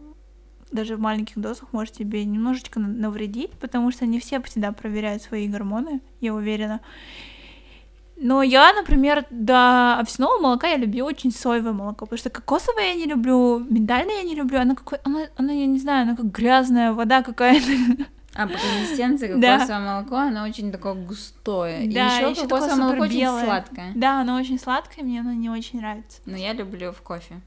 [0.71, 5.47] даже в маленьких дозах может тебе немножечко навредить, потому что не все всегда проверяют свои
[5.47, 6.81] гормоны, я уверена.
[8.23, 12.93] Но я, например, до овсяного молока я люблю очень соевое молоко, потому что кокосовое я
[12.93, 16.31] не люблю, миндальное я не люблю, оно какое, оно, оно я не знаю, оно как
[16.31, 18.05] грязная вода какая-то.
[18.35, 19.79] А по консистенции кокосовое да.
[19.79, 21.91] молоко, оно очень такое густое.
[21.91, 23.91] Да, и еще кокосовое молоко очень сладкое.
[23.95, 26.21] Да, оно очень сладкое, мне оно не очень нравится.
[26.25, 27.41] Но я люблю в кофе.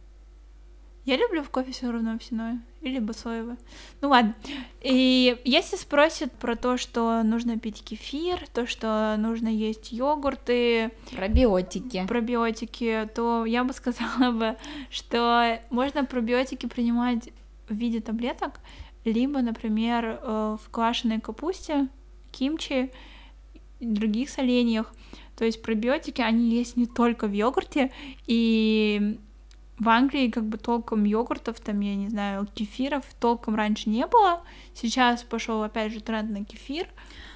[1.05, 3.59] Я люблю в кофе все равно овсяное или басоевое.
[4.01, 4.35] Ну ладно.
[4.81, 12.07] И если спросят про то, что нужно пить кефир, то, что нужно есть йогурты, пробиотики,
[12.07, 14.57] пробиотики, то я бы сказала бы,
[14.91, 17.29] что можно пробиотики принимать
[17.69, 18.61] в виде таблеток,
[19.05, 21.89] либо, например, э, в квашеной капусте,
[22.33, 22.91] кимчи,
[23.81, 24.95] других соленьях.
[25.37, 27.91] То есть пробиотики, они есть не только в йогурте,
[28.27, 29.19] и
[29.79, 34.43] в Англии как бы толком йогуртов, там, я не знаю, кефиров толком раньше не было.
[34.75, 36.87] Сейчас пошел опять же тренд на кефир.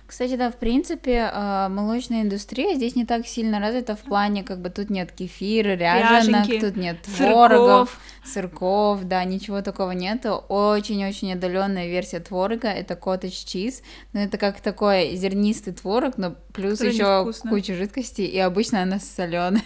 [0.09, 4.63] Кстати, да, в принципе, а, молочная индустрия здесь не так сильно развита в плане, как
[4.63, 8.25] бы тут нет кефира, ряженок, Ряженки, тут нет творогов, сырков.
[8.25, 10.43] сырков, да, ничего такого нету.
[10.49, 13.83] Очень-очень отдаленная версия творога это cottage cheese,
[14.15, 19.63] но это как такой зернистый творог, но плюс еще куча жидкости, и обычно она соленая.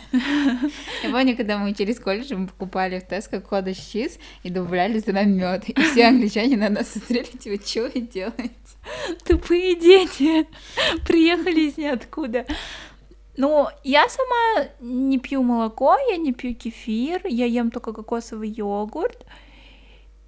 [1.02, 5.00] Я помню, когда мы учились в колледже, мы покупали в Tesco cottage cheese и добавляли
[5.00, 8.52] туда мед, и все англичане на нас смотрели, типа, что вы делаете?
[9.26, 10.46] Тупые дети
[11.06, 12.46] приехали из ниоткуда.
[13.38, 19.24] Ну, я сама не пью молоко, я не пью кефир, я ем только кокосовый йогурт.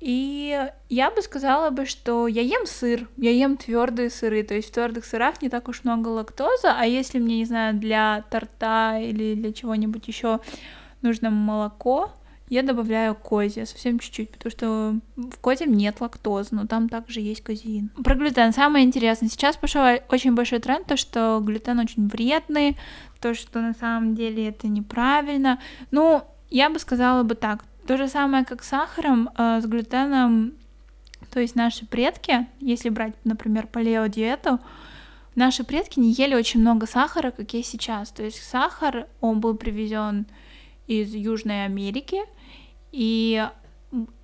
[0.04, 4.68] И я бы сказала бы, что я ем сыр, я ем твердые сыры, то есть
[4.68, 8.98] в твердых сырах не так уж много лактозы, а если мне, не знаю, для торта
[9.00, 10.40] или для чего-нибудь еще
[11.00, 12.12] нужно молоко,
[12.50, 17.40] я добавляю козье, совсем чуть-чуть, потому что в козе нет лактозы, но там также есть
[17.40, 17.88] казеин.
[18.04, 19.30] Про глютен самое интересное.
[19.30, 22.76] Сейчас пошел очень большой тренд, то, что глютен очень вредный,
[23.22, 25.58] то, что на самом деле это неправильно.
[25.90, 30.54] Ну, я бы сказала бы так, то же самое, как с сахаром, э, с глютеном,
[31.30, 34.60] то есть наши предки, если брать, например, палеодиету,
[35.34, 38.10] наши предки не ели очень много сахара, как есть сейчас.
[38.10, 40.26] То есть сахар, он был привезен
[40.86, 42.20] из Южной Америки,
[42.92, 43.46] и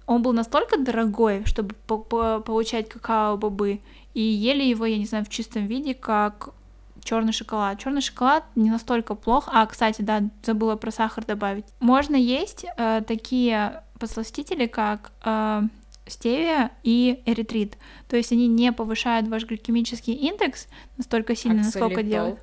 [0.06, 3.80] он был настолько дорогой, чтобы по -по получать какао-бобы,
[4.14, 6.54] и ели его, я не знаю, в чистом виде, как
[7.02, 7.78] черный шоколад.
[7.78, 9.48] Черный шоколад не настолько плох.
[9.52, 11.64] А, кстати, да, забыла про сахар добавить.
[11.80, 15.62] Можно есть э, такие подсластители, как э,
[16.06, 17.76] стевия и эритрит.
[18.08, 21.88] То есть они не повышают ваш гликемический индекс настолько сильно, Аксолитол.
[21.88, 22.40] насколько делают.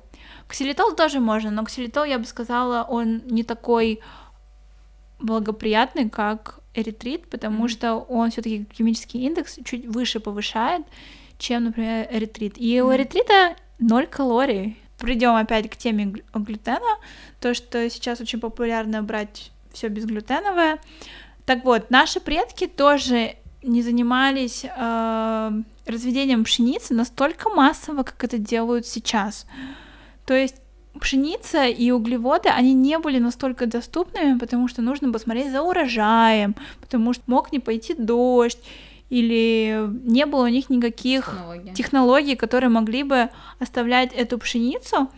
[0.48, 4.00] Ксилитол тоже можно, но ксилитол, я бы сказала, он не такой
[5.20, 7.68] благоприятный, как эритрит, потому mm-hmm.
[7.68, 10.86] что он все-таки химический индекс чуть выше повышает,
[11.38, 12.56] чем, например, эритрит.
[12.56, 12.82] И mm-hmm.
[12.82, 14.78] у эритрита 0 калорий.
[14.98, 16.98] Придем опять к теме глютена,
[17.40, 20.80] то, что сейчас очень популярно брать все безглютеновое.
[21.46, 25.52] Так вот, наши предки тоже не занимались э,
[25.86, 29.46] разведением пшеницы настолько массово, как это делают сейчас.
[30.26, 30.56] То есть
[30.98, 36.54] пшеница и углеводы, они не были настолько доступными, потому что нужно было смотреть за урожаем,
[36.80, 38.58] потому что мог не пойти дождь,
[39.10, 45.10] или не было у них никаких технологий, технологий которые могли бы оставлять эту пшеницу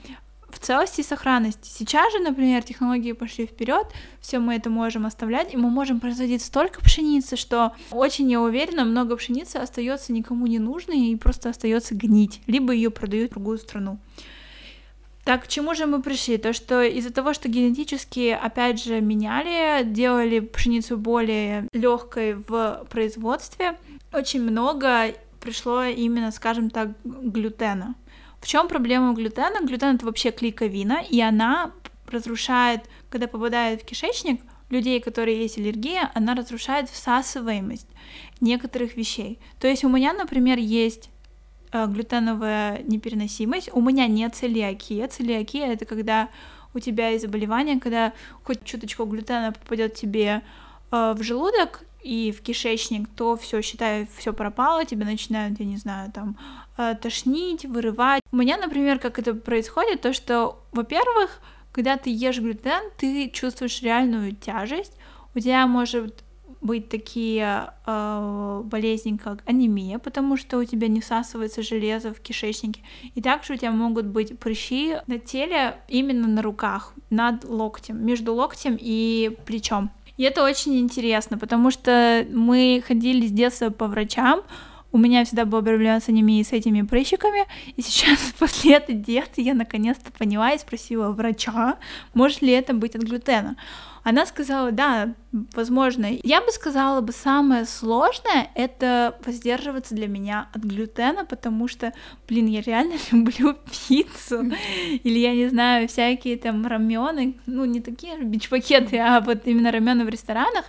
[0.50, 1.68] в целости и сохранности.
[1.68, 3.86] Сейчас же, например, технологии пошли вперед,
[4.20, 8.84] все мы это можем оставлять, и мы можем производить столько пшеницы, что очень я уверена,
[8.84, 13.58] много пшеницы остается никому не нужной и просто остается гнить, либо ее продают в другую
[13.58, 13.98] страну.
[15.24, 16.38] Так, к чему же мы пришли?
[16.38, 23.76] То, что из-за того, что генетически, опять же, меняли, делали пшеницу более легкой в производстве,
[24.12, 27.94] очень много пришло именно, скажем так, глютена.
[28.40, 29.60] В чем проблема глютена?
[29.62, 31.72] Глютен это вообще клейковина, и она
[32.06, 37.88] разрушает, когда попадает в кишечник, людей, которые есть аллергия, она разрушает всасываемость
[38.40, 39.38] некоторых вещей.
[39.58, 41.10] То есть у меня, например, есть
[41.72, 43.70] глютеновая непереносимость.
[43.72, 45.06] У меня нет целиакия.
[45.08, 46.28] Целиакия это когда
[46.74, 48.12] у тебя есть заболевание, когда
[48.44, 50.42] хоть чуточку глютена попадет тебе
[50.90, 55.76] э, в желудок и в кишечник, то все, считай, все пропало, тебе начинают, я не
[55.76, 56.38] знаю, там
[56.78, 58.22] э, тошнить, вырывать.
[58.32, 61.40] У меня, например, как это происходит, то что, во-первых,
[61.72, 64.92] когда ты ешь глютен, ты чувствуешь реальную тяжесть,
[65.34, 66.24] у тебя может
[66.60, 72.82] быть такие э, болезни, как анемия, потому что у тебя не всасывается железо в кишечнике.
[73.14, 78.34] И также у тебя могут быть прыщи на теле именно на руках, над локтем, между
[78.34, 79.90] локтем и плечом.
[80.16, 84.42] И это очень интересно, потому что мы ходили с детства по врачам,
[84.92, 89.42] у меня всегда была проблема с анемией с этими прыщиками, и сейчас после этой диеты
[89.42, 91.78] я наконец-то поняла и спросила врача,
[92.14, 93.56] может ли это быть от глютена.
[94.02, 95.14] Она сказала, да,
[95.52, 96.08] возможно.
[96.22, 101.92] Я бы сказала бы, самое сложное— это воздерживаться для меня от глютена, потому что,
[102.26, 103.56] блин, я реально люблю
[103.88, 104.52] пиццу.
[105.04, 110.04] Или, я не знаю, всякие там рамены, ну, не такие бич-пакеты, а вот именно рамены
[110.04, 110.64] в ресторанах.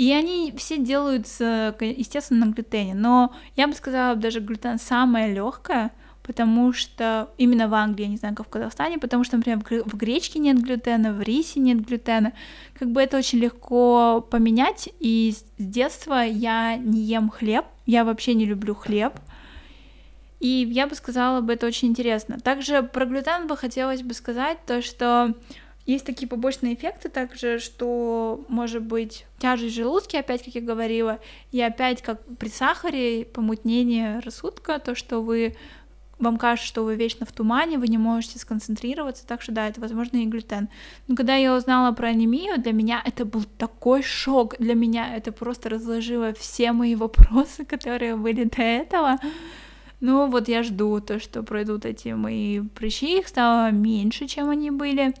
[0.00, 2.94] И они все делаются, естественно, на глютене.
[2.94, 5.90] Но я бы сказала, даже глютен самое легкое,
[6.22, 9.96] потому что именно в Англии, я не знаю, как в Казахстане, потому что, например, в
[9.98, 12.32] гречке нет глютена, в рисе нет глютена.
[12.78, 18.32] Как бы это очень легко поменять, и с детства я не ем хлеб, я вообще
[18.32, 19.12] не люблю хлеб,
[20.38, 22.40] и я бы сказала бы, это очень интересно.
[22.40, 25.34] Также про глютен бы хотелось бы сказать то, что
[25.86, 31.18] есть такие побочные эффекты также, что может быть тяжесть желудки, опять, как я говорила,
[31.52, 35.56] и опять, как при сахаре, помутнение рассудка, то, что вы
[36.20, 39.80] вам кажется, что вы вечно в тумане, вы не можете сконцентрироваться, так что да, это,
[39.80, 40.68] возможно, и глютен.
[41.08, 45.32] Но когда я узнала про анемию, для меня это был такой шок, для меня это
[45.32, 49.18] просто разложило все мои вопросы, которые были до этого.
[50.00, 54.70] Ну вот я жду то, что пройдут эти мои прыщи, их стало меньше, чем они
[54.70, 55.14] были.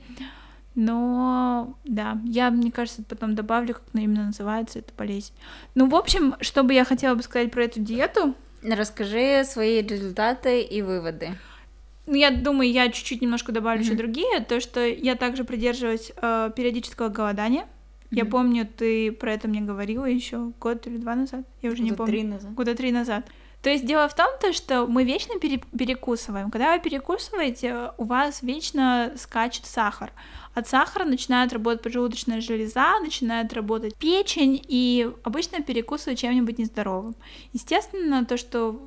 [0.74, 5.32] Но да, я, мне кажется, потом добавлю, как она именно называется, эта болезнь.
[5.74, 8.34] Ну, в общем, что бы я хотела бы сказать про эту диету.
[8.62, 11.30] Расскажи свои результаты и выводы.
[12.06, 13.84] Ну, я думаю, я чуть-чуть немножко добавлю mm-hmm.
[13.84, 14.40] еще другие.
[14.40, 17.62] То, что я также придерживаюсь э, периодического голодания.
[17.62, 18.16] Mm-hmm.
[18.16, 21.44] Я помню, ты про это мне говорила еще год или два назад.
[21.62, 22.12] Я уже Года не помню.
[22.12, 22.54] Три назад.
[22.54, 23.26] Года три назад.
[23.62, 26.50] То есть дело в том, то, что мы вечно пере- перекусываем.
[26.50, 30.12] Когда вы перекусываете, у вас вечно скачет сахар.
[30.54, 37.14] От сахара начинает работать поджелудочная железа, начинает работать печень, и обычно перекусывают чем-нибудь нездоровым.
[37.52, 38.80] Естественно, то, что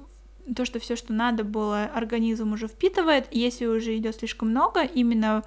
[0.55, 3.27] то, что все, что надо было, организм уже впитывает.
[3.31, 5.43] Если уже идет слишком много, именно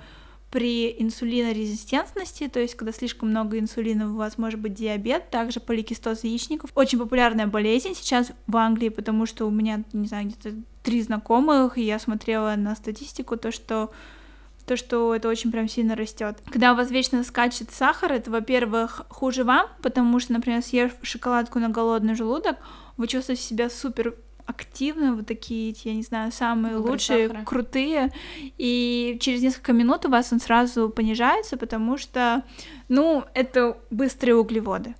[0.56, 6.24] при инсулинорезистентности, то есть когда слишком много инсулина, у вас может быть диабет, также поликистоз
[6.24, 6.70] яичников.
[6.74, 11.76] Очень популярная болезнь сейчас в Англии, потому что у меня, не знаю, где-то три знакомых,
[11.76, 13.90] и я смотрела на статистику, то, что
[14.64, 16.38] то, что это очень прям сильно растет.
[16.50, 21.58] Когда у вас вечно скачет сахар, это, во-первых, хуже вам, потому что, например, съев шоколадку
[21.58, 22.56] на голодный желудок,
[22.96, 24.16] вы чувствуете себя супер
[24.46, 27.44] активно, вот такие, я не знаю, самые Выбор лучшие, сахара.
[27.44, 28.12] крутые,
[28.58, 32.42] и через несколько минут у вас он сразу понижается, потому что,
[32.88, 34.94] ну, это быстрые углеводы.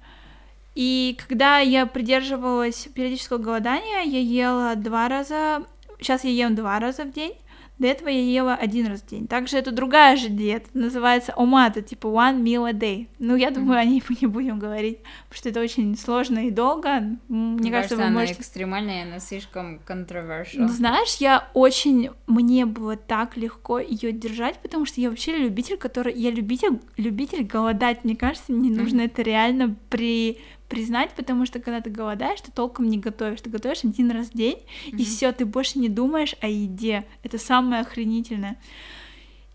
[0.75, 5.65] И когда я придерживалась периодического голодания, я ела два раза,
[6.01, 7.35] сейчас я ем два раза в день,
[7.79, 9.27] до этого я ела один раз в день.
[9.27, 13.09] Также это другая же диета, называется омата, типа one meal a day.
[13.19, 13.83] Ну, я думаю, mm-hmm.
[13.83, 17.01] о ней мы не будем говорить, потому что это очень сложно и долго.
[17.29, 18.41] Мне, Мне кажется, вы она можете...
[18.41, 20.69] экстремальная, она слишком controversial.
[20.69, 22.11] Знаешь, я очень...
[22.27, 26.15] Мне было так легко ее держать, потому что я вообще любитель, который...
[26.15, 28.05] Я любитель, любитель голодать.
[28.05, 29.07] Мне кажется, мне нужно mm-hmm.
[29.07, 33.41] это реально при признать, потому что когда ты голодаешь, ты толком не готовишь.
[33.41, 34.97] Ты готовишь один раз в день, mm-hmm.
[34.99, 37.05] и все, ты больше не думаешь о еде.
[37.23, 38.59] Это самое охренительное.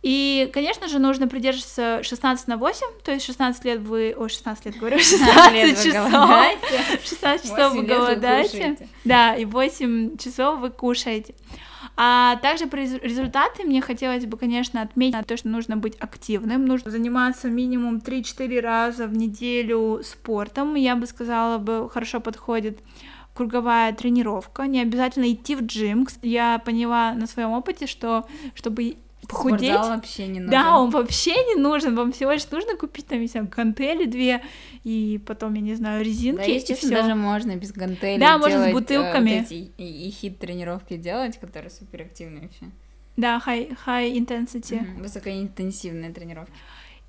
[0.01, 4.15] И, конечно же, нужно придерживаться 16 на 8, то есть 16 лет вы...
[4.17, 6.11] О, 16 лет говорю, 16 часов.
[7.03, 8.77] 16 часов вы голодаете.
[9.05, 11.35] Да, и 8 часов вы кушаете.
[11.97, 16.89] А также про результаты мне хотелось бы, конечно, отметить то, что нужно быть активным, нужно
[16.91, 20.75] заниматься минимум 3-4 раза в неделю спортом.
[20.75, 22.79] Я бы сказала, бы хорошо подходит
[23.33, 26.07] круговая тренировка, не обязательно идти в джим.
[26.21, 29.69] Я поняла на своем опыте, что чтобы похудеть.
[29.69, 30.51] Спортзал вообще не нужен.
[30.51, 31.95] Да, он вообще не нужен.
[31.95, 34.41] Вам всего лишь нужно купить там, если гантели две,
[34.83, 36.37] и потом, я не знаю, резинки.
[36.37, 39.31] Да, естественно, даже можно без гантелей Да, можно с бутылками.
[39.31, 42.65] Э, вот эти и, и хит-тренировки делать, которые суперактивные вообще.
[43.17, 44.81] Да, high, high intensity.
[44.81, 46.53] Угу, высокоинтенсивные тренировки.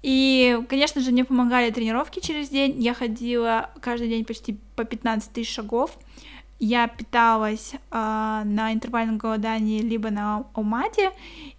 [0.02, 2.80] И, конечно же, мне помогали тренировки через день.
[2.82, 5.96] Я ходила каждый день почти по 15 тысяч шагов
[6.62, 11.10] я питалась э, на интервальном голодании либо на омате,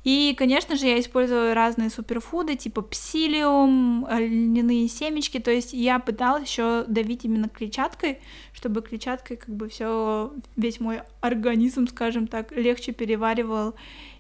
[0.06, 6.50] и, конечно же, я использовала разные суперфуды, типа псилиум, льняные семечки, то есть я пыталась
[6.50, 8.20] еще давить именно клетчаткой,
[8.54, 13.76] чтобы клетчаткой как бы все весь мой организм, скажем так, легче переваривал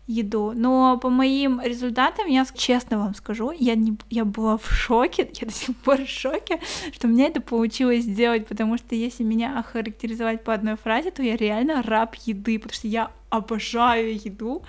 [0.07, 0.53] еду.
[0.55, 5.47] Но по моим результатам, я честно вам скажу, я, не, я была в шоке, я
[5.47, 6.59] до сих пор в шоке,
[6.91, 11.37] что меня это получилось сделать, потому что если меня охарактеризовать по одной фразе, то я
[11.37, 14.63] реально раб еды, потому что я обожаю еду.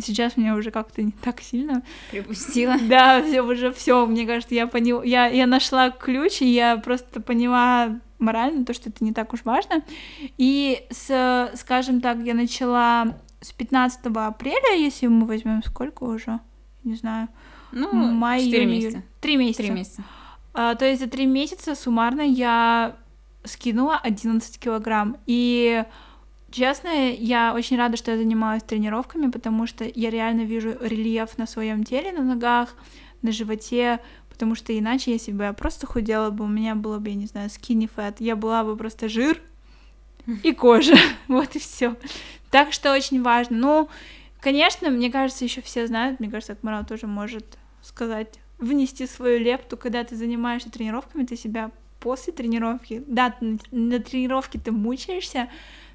[0.00, 2.76] Сейчас меня уже как-то не так сильно припустила.
[2.88, 7.20] Да, все уже все, мне кажется, я поняла, я, я нашла ключ, и я просто
[7.20, 9.82] поняла морально то, что это не так уж важно.
[10.38, 16.40] И с, скажем так, я начала с 15 апреля, если мы возьмем сколько уже,
[16.84, 17.28] не знаю,
[17.72, 19.02] ну, май, 4 июнь, месяца.
[19.20, 19.62] Три месяца.
[19.62, 20.04] 3 месяца.
[20.54, 22.96] А, то есть за три месяца суммарно я
[23.44, 25.16] скинула 11 килограмм.
[25.26, 25.84] И
[26.50, 31.46] честно, я очень рада, что я занималась тренировками, потому что я реально вижу рельеф на
[31.46, 32.74] своем теле, на ногах,
[33.22, 37.10] на животе, потому что иначе, если бы я просто худела бы, у меня было бы,
[37.10, 39.40] я не знаю, skinny fat, я была бы просто жир
[40.42, 40.96] и кожа,
[41.28, 41.96] вот и все.
[42.50, 43.56] Так что очень важно.
[43.56, 43.88] Ну,
[44.40, 49.76] конечно, мне кажется, еще все знают, мне кажется, Акмарал тоже может сказать, внести свою лепту,
[49.76, 51.70] когда ты занимаешься тренировками, ты себя
[52.00, 53.36] после тренировки, да,
[53.70, 55.48] на, тренировке ты мучаешься,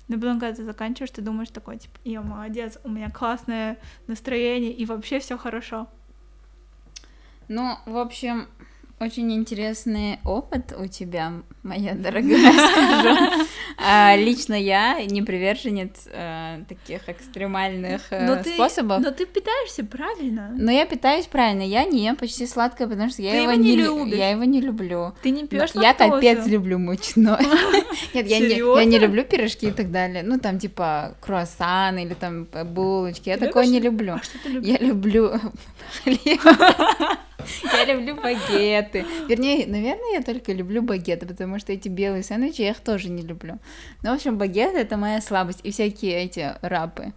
[0.07, 3.77] но потом, когда ты заканчиваешь, ты думаешь такой, типа, я молодец, у меня классное
[4.07, 5.87] настроение, и вообще все хорошо.
[7.47, 8.47] Ну, в общем,
[9.03, 13.45] очень интересный опыт у тебя, моя дорогая, скажу.
[13.77, 19.01] А, лично я не приверженец а, таких экстремальных а, но способов.
[19.01, 20.53] Но ты питаешься правильно.
[20.57, 21.61] Но я питаюсь правильно.
[21.61, 24.17] Я не ем почти сладкое, потому что я, его, его не, любишь.
[24.17, 25.13] я его не люблю.
[25.21, 27.39] Ты не пьешь Я капец люблю мучное.
[28.13, 30.23] Нет, я не, я не люблю пирожки и так далее.
[30.23, 33.29] Ну, там, типа, круассан или там булочки.
[33.29, 34.13] Я такое не люблю.
[34.13, 34.49] А?
[34.61, 35.33] Я люблю
[36.03, 36.41] хлеб.
[37.63, 39.05] Я люблю багеты.
[39.27, 43.21] Вернее, наверное, я только люблю багеты, потому что эти белые сэндвичи я их тоже не
[43.21, 43.59] люблю.
[44.01, 45.59] Ну, в общем, багеты это моя слабость.
[45.63, 47.13] И всякие эти wrap ы.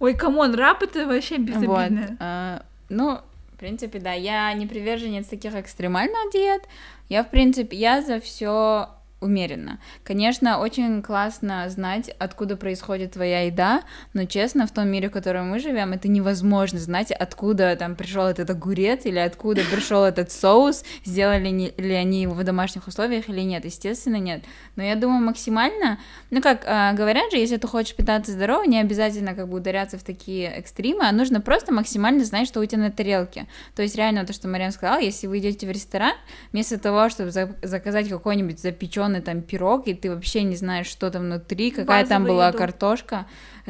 [0.00, 2.06] Ой, come on, wrap это вообще безобидно.
[2.08, 3.20] Вот, а, ну,
[3.52, 6.62] в принципе, да, я не приверженец таких экстремальных диет.
[7.08, 8.88] Я, в принципе, я за все
[9.20, 9.80] умеренно.
[10.04, 13.82] Конечно, очень классно знать, откуда происходит твоя еда,
[14.14, 18.24] но честно, в том мире, в котором мы живем, это невозможно знать, откуда там пришел
[18.24, 23.40] этот огурец или откуда пришел этот соус, сделали ли они его в домашних условиях или
[23.40, 23.64] нет.
[23.64, 24.44] Естественно, нет.
[24.76, 25.98] Но я думаю, максимально,
[26.30, 29.98] ну как э, говорят же, если ты хочешь питаться здорово, не обязательно как бы ударяться
[29.98, 33.46] в такие экстримы, а нужно просто максимально знать, что у тебя на тарелке.
[33.74, 36.14] То есть реально то, что Марьям сказала, если вы идете в ресторан,
[36.52, 41.10] вместо того, чтобы заказать какой-нибудь запеченный запеченный там пирог, и ты вообще не знаешь, что
[41.10, 42.58] там внутри, какая Базовую там была еду.
[42.58, 43.26] картошка,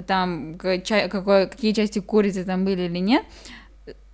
[0.07, 3.24] там какой, какие части курицы там были или нет,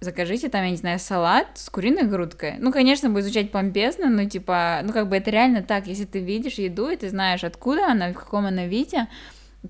[0.01, 2.57] закажите там, я не знаю, салат с куриной грудкой.
[2.59, 6.21] Ну, конечно, будет звучать помпезно, но типа, ну, как бы это реально так, если ты
[6.21, 9.09] видишь еду, и ты знаешь, откуда она, в каком она виде,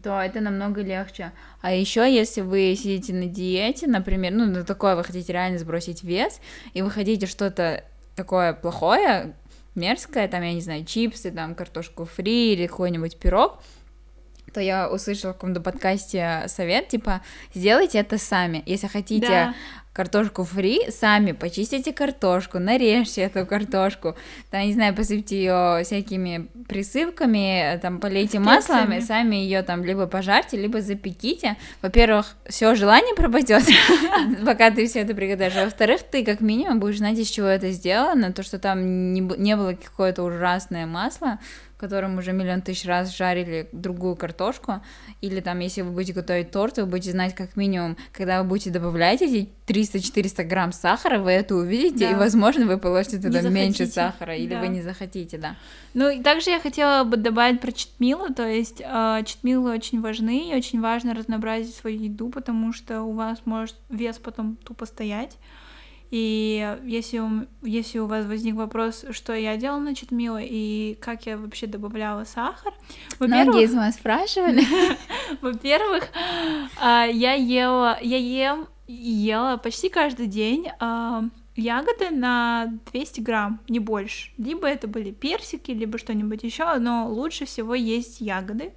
[0.02, 1.30] то это намного легче.
[1.60, 6.02] А еще, если вы сидите на диете, например, ну, на такое вы хотите реально сбросить
[6.02, 6.40] вес,
[6.74, 7.84] и вы хотите что-то
[8.16, 9.34] такое плохое,
[9.74, 13.62] мерзкое, там, я не знаю, чипсы, там, картошку фри или какой-нибудь пирог,
[14.52, 17.22] то я услышала в каком-то подкасте совет, типа,
[17.54, 18.62] сделайте это сами.
[18.66, 19.54] Если хотите да
[19.94, 24.16] картошку фри, сами почистите картошку, нарежьте эту картошку,
[24.50, 30.06] там, не знаю, посыпьте ее всякими присыпками, там, полейте маслом, и сами ее там либо
[30.06, 31.56] пожарьте, либо запеките.
[31.80, 33.62] Во-первых, все желание пропадет,
[34.44, 35.54] пока ты все это приготовишь.
[35.54, 39.74] Во-вторых, ты как минимум будешь знать, из чего это сделано, то, что там не было
[39.74, 41.38] какое-то ужасное масло,
[41.84, 44.80] которым уже миллион тысяч раз жарили другую картошку,
[45.20, 48.70] или там, если вы будете готовить торт, вы будете знать как минимум, когда вы будете
[48.70, 52.10] добавлять эти 300-400 грамм сахара, вы это увидите, да.
[52.10, 54.60] и, возможно, вы положите туда меньше сахара, или да.
[54.60, 55.56] вы не захотите, да.
[55.92, 60.50] Ну, и также я хотела бы добавить про читмилы, то есть э, читмилы очень важны,
[60.50, 65.36] и очень важно разнообразить свою еду, потому что у вас может вес потом тупо стоять,
[66.14, 67.28] и если у,
[67.62, 72.22] если у вас возник вопрос, что я делала на читмило и как я вообще добавляла
[72.22, 72.72] сахар,
[73.18, 74.62] многие из вас спрашивали.
[75.40, 76.04] Во-первых,
[76.80, 81.24] а, я ела, я ем ела почти каждый день а,
[81.56, 84.30] ягоды на 200 грамм, не больше.
[84.38, 88.72] Либо это были персики, либо что-нибудь еще, но лучше всего есть ягоды.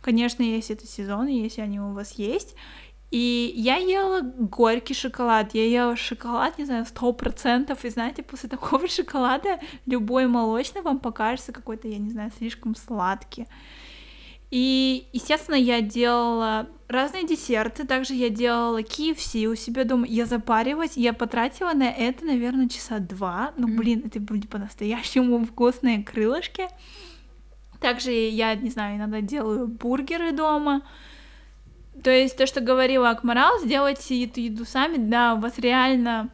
[0.00, 2.56] Конечно, если это сезон, если они у вас есть.
[3.12, 8.48] И я ела горький шоколад, я ела шоколад, не знаю, сто процентов, и знаете, после
[8.48, 13.46] такого шоколада любой молочный вам покажется какой-то, я не знаю, слишком сладкий.
[14.50, 20.96] И, естественно, я делала разные десерты, также я делала KFC у себя дома, я запаривалась,
[20.96, 26.66] я потратила на это, наверное, часа два, ну, блин, это были по-настоящему вкусные крылышки.
[27.78, 30.80] Также я, не знаю, иногда делаю бургеры дома,
[32.02, 36.30] то есть то, что говорила Акмарал, сделайте эту еду сами, да, у вас реально,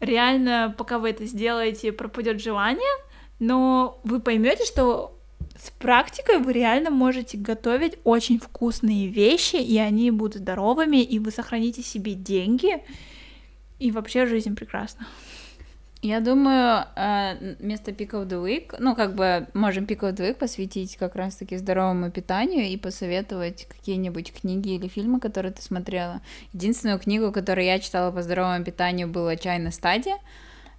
[0.00, 2.90] реально, пока вы это сделаете, пропадет желание,
[3.38, 5.18] но вы поймете, что
[5.56, 11.30] с практикой вы реально можете готовить очень вкусные вещи, и они будут здоровыми, и вы
[11.30, 12.82] сохраните себе деньги,
[13.78, 15.06] и вообще жизнь прекрасна.
[16.00, 20.30] Я думаю, э, вместо Pick of the Week, ну, как бы можем Pick of the
[20.30, 26.20] Week посвятить как раз-таки здоровому питанию и посоветовать какие-нибудь книги или фильмы, которые ты смотрела.
[26.52, 30.18] Единственную книгу, которую я читала по здоровому питанию, была «Чайная стадия».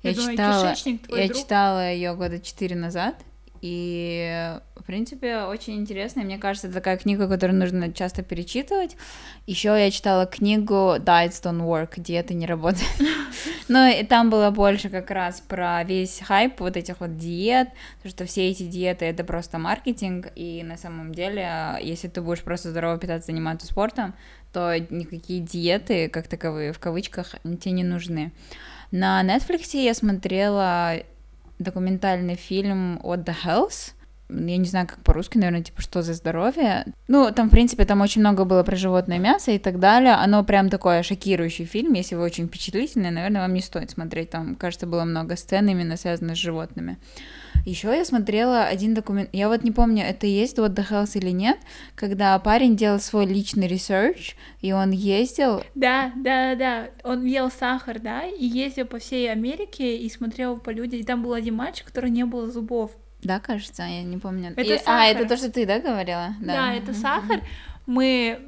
[0.04, 0.76] Я, я думаю, читала,
[1.20, 1.38] я друг?
[1.38, 3.16] читала ее года четыре назад,
[3.62, 6.24] И, в принципе, очень интересно.
[6.24, 8.96] Мне кажется, это такая книга, которую нужно часто перечитывать.
[9.48, 12.90] Еще я читала книгу Diets Don't Work, диеты не работают.
[13.68, 17.70] Но и там было больше как раз про весь хайп вот этих вот диет,
[18.02, 22.42] то, что все эти диеты— это просто маркетинг, и на самом деле, если ты будешь
[22.42, 24.16] просто здорово питаться, заниматься спортом,
[24.52, 28.32] то никакие диеты, как таковые, в кавычках, тебе не нужны.
[28.92, 30.96] На Netflix я смотрела
[31.60, 33.94] документальный фильм «What the Health»,
[34.30, 36.86] я не знаю, как по-русски, наверное, типа, что за здоровье.
[37.08, 40.14] Ну, там, в принципе, там очень много было про животное мясо и так далее.
[40.14, 41.94] Оно прям такой шокирующий фильм.
[41.94, 44.30] Если вы очень впечатлительный, наверное, вам не стоит смотреть.
[44.30, 47.00] Там, кажется, было много сцен именно связанных с животными.
[47.66, 51.30] Еще я смотрела один документ, я вот не помню, это есть What the Health или
[51.30, 51.58] нет,
[51.96, 55.64] когда парень делал свой личный research, и он ездил...
[55.76, 60.70] Да, да, да, он ел сахар, да, и ездил по всей Америке и смотрел по
[60.70, 62.92] людям, и там был один мальчик, который не было зубов.
[63.22, 64.52] Да, кажется, я не помню.
[64.56, 64.78] Это и...
[64.78, 64.94] сахар.
[64.94, 66.36] А, это то, что ты, да, говорила?
[66.40, 67.42] Да, да это сахар.
[67.86, 68.40] Мы,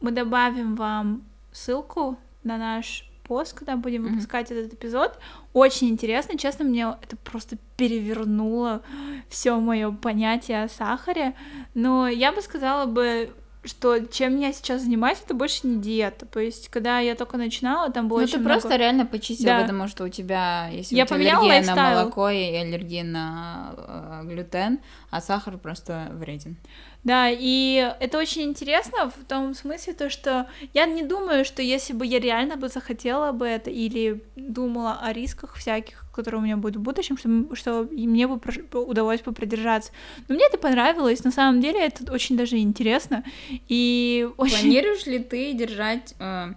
[0.00, 4.58] мы добавим вам ссылку на наш пост, когда будем выпускать mm-hmm.
[4.58, 5.18] этот эпизод.
[5.52, 8.82] Очень интересно, честно, мне это просто перевернуло
[9.28, 11.34] все мое понятие о сахаре.
[11.74, 13.30] Но я бы сказала бы,
[13.64, 16.26] что чем я сейчас занимаюсь, это больше не диета.
[16.26, 18.54] То есть, когда я только начинала, там было ну, очень ты много...
[18.54, 19.62] просто реально почистила, да.
[19.62, 21.76] потому что у тебя, если я у тебя аллергия лайфстайл.
[21.76, 26.56] на молоко и аллергия на э, глютен, а сахар просто вреден.
[27.04, 31.92] Да, и это очень интересно в том смысле, то, что я не думаю, что если
[31.92, 36.56] бы я реально бы захотела бы это или думала о рисках всяких, которые у меня
[36.56, 38.40] будут в будущем, что, что мне бы
[38.72, 39.92] удалось бы продержаться.
[40.26, 43.24] Но мне это понравилось, на самом деле это очень даже интересно.
[43.68, 44.58] И очень...
[44.58, 46.14] Планируешь ли ты держать...
[46.18, 46.54] Э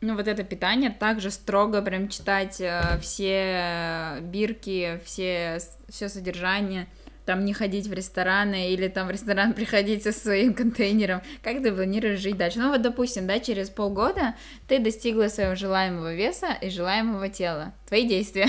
[0.00, 5.58] ну, вот это питание также строго прям читать э, все бирки, все,
[5.88, 6.86] все содержание,
[7.28, 11.20] там не ходить в рестораны или там в ресторан приходить со своим контейнером.
[11.42, 12.58] Как ты планируешь жить дальше?
[12.58, 14.34] Ну вот, допустим, да, через полгода
[14.66, 17.74] ты достигла своего желаемого веса и желаемого тела.
[17.86, 18.48] Твои действия.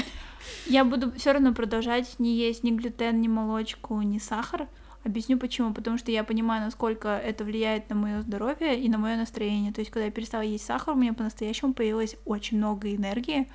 [0.65, 4.69] Я буду все равно продолжать не есть ни глютен, ни молочку, ни сахар.
[5.03, 5.73] Объясню почему.
[5.73, 9.73] Потому что я понимаю, насколько это влияет на мое здоровье и на мое настроение.
[9.73, 13.49] То есть, когда я перестала есть сахар, у меня по-настоящему появилось очень много энергии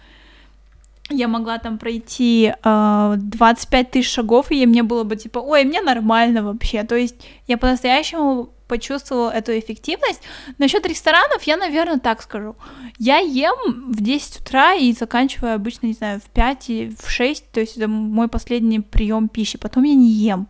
[1.10, 5.64] я могла там пройти э, а, 25 тысяч шагов, и мне было бы типа, ой,
[5.64, 6.82] мне нормально вообще.
[6.84, 10.22] То есть я по-настоящему почувствовала эту эффективность.
[10.58, 12.56] Насчет ресторанов я, наверное, так скажу.
[12.98, 17.50] Я ем в 10 утра и заканчиваю обычно, не знаю, в 5 и в 6,
[17.52, 19.58] то есть это мой последний прием пищи.
[19.58, 20.48] Потом я не ем.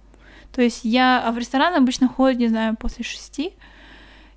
[0.53, 3.41] То есть я а в ресторан обычно ходят, не знаю, после 6.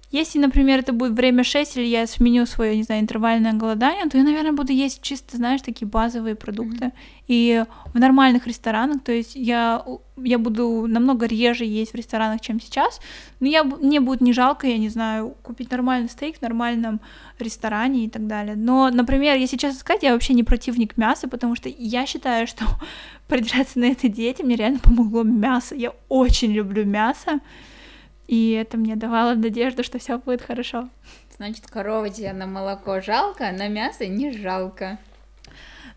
[0.10, 4.18] Если, например, это будет время 6, или я сменю свое, не знаю, интервальное голодание, то
[4.18, 6.86] я, наверное, буду есть чисто, знаешь, такие базовые продукты.
[6.86, 6.92] Mm-hmm.
[7.28, 9.84] И в нормальных ресторанах, то есть я,
[10.16, 13.02] я буду намного реже есть в ресторанах, чем сейчас,
[13.42, 17.02] но я, мне будет не жалко, я не знаю, купить нормальный стейк в нормальном
[17.38, 18.56] ресторане и так далее.
[18.56, 22.64] Но, например, если честно сказать, я вообще не противник мяса, потому что я считаю, что
[23.28, 25.76] продержаться на этой диете мне реально помогло мясо.
[25.76, 27.42] Я очень люблю мясо.
[28.28, 30.90] И это мне давало надежду, что все будет хорошо.
[31.38, 34.98] Значит, корова тебе на молоко жалко, а на мясо не жалко.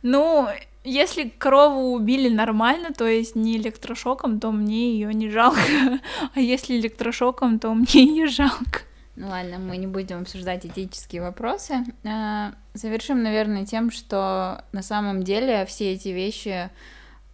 [0.02, 0.48] Ну,
[0.84, 5.60] если корову убили нормально, то есть не электрошоком, то мне ее не жалко.
[6.34, 8.82] А если электрошоком, то мне ее жалко.
[9.16, 11.84] Ну ладно, мы не будем обсуждать этические вопросы.
[12.04, 16.70] А, завершим, наверное, тем, что на самом деле все эти вещи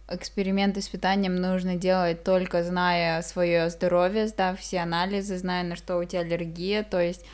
[0.09, 5.97] эксперименты с питанием нужно делать только зная свое здоровье, сдав все анализы, зная, на что
[5.97, 7.25] у тебя аллергия, то есть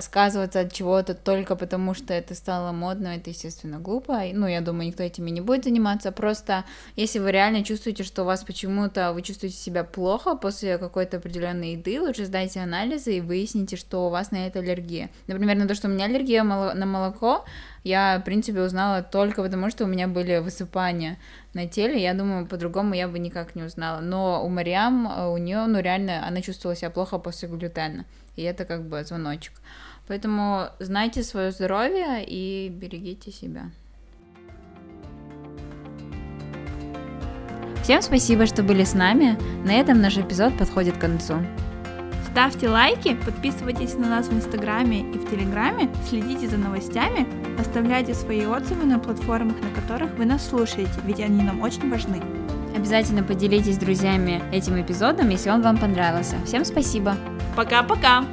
[0.00, 4.20] сказываться от чего-то только потому, что это стало модно, это, естественно, глупо.
[4.32, 6.10] Ну, я думаю, никто этими не будет заниматься.
[6.10, 6.64] Просто
[6.96, 11.72] если вы реально чувствуете, что у вас почему-то вы чувствуете себя плохо после какой-то определенной
[11.72, 15.10] еды, лучше сдайте анализы и выясните, что у вас на это аллергия.
[15.28, 17.44] Например, на то, что у меня аллергия на молоко,
[17.86, 21.18] я, в принципе, узнала только потому, что у меня были высыпания
[21.54, 22.02] на теле.
[22.02, 24.00] Я думаю, по-другому я бы никак не узнала.
[24.00, 28.04] Но у Мариам, э, у нее, ну, реально, она чувствовала себя плохо после глютена.
[28.34, 29.52] И это как бы звоночек.
[30.08, 33.70] Поэтому знайте свое здоровье и берегите себя.
[37.84, 39.38] Всем спасибо, что были с нами.
[39.64, 41.36] На этом наш эпизод подходит к концу.
[42.36, 47.26] Ставьте лайки, подписывайтесь на нас в Инстаграме и в Телеграме, следите за новостями,
[47.58, 52.20] оставляйте свои отзывы на платформах, на которых вы нас слушаете, ведь они нам очень важны.
[52.76, 56.36] Обязательно поделитесь с друзьями этим эпизодом, если он вам понравился.
[56.44, 57.16] Всем спасибо!
[57.56, 58.26] Пока-пока!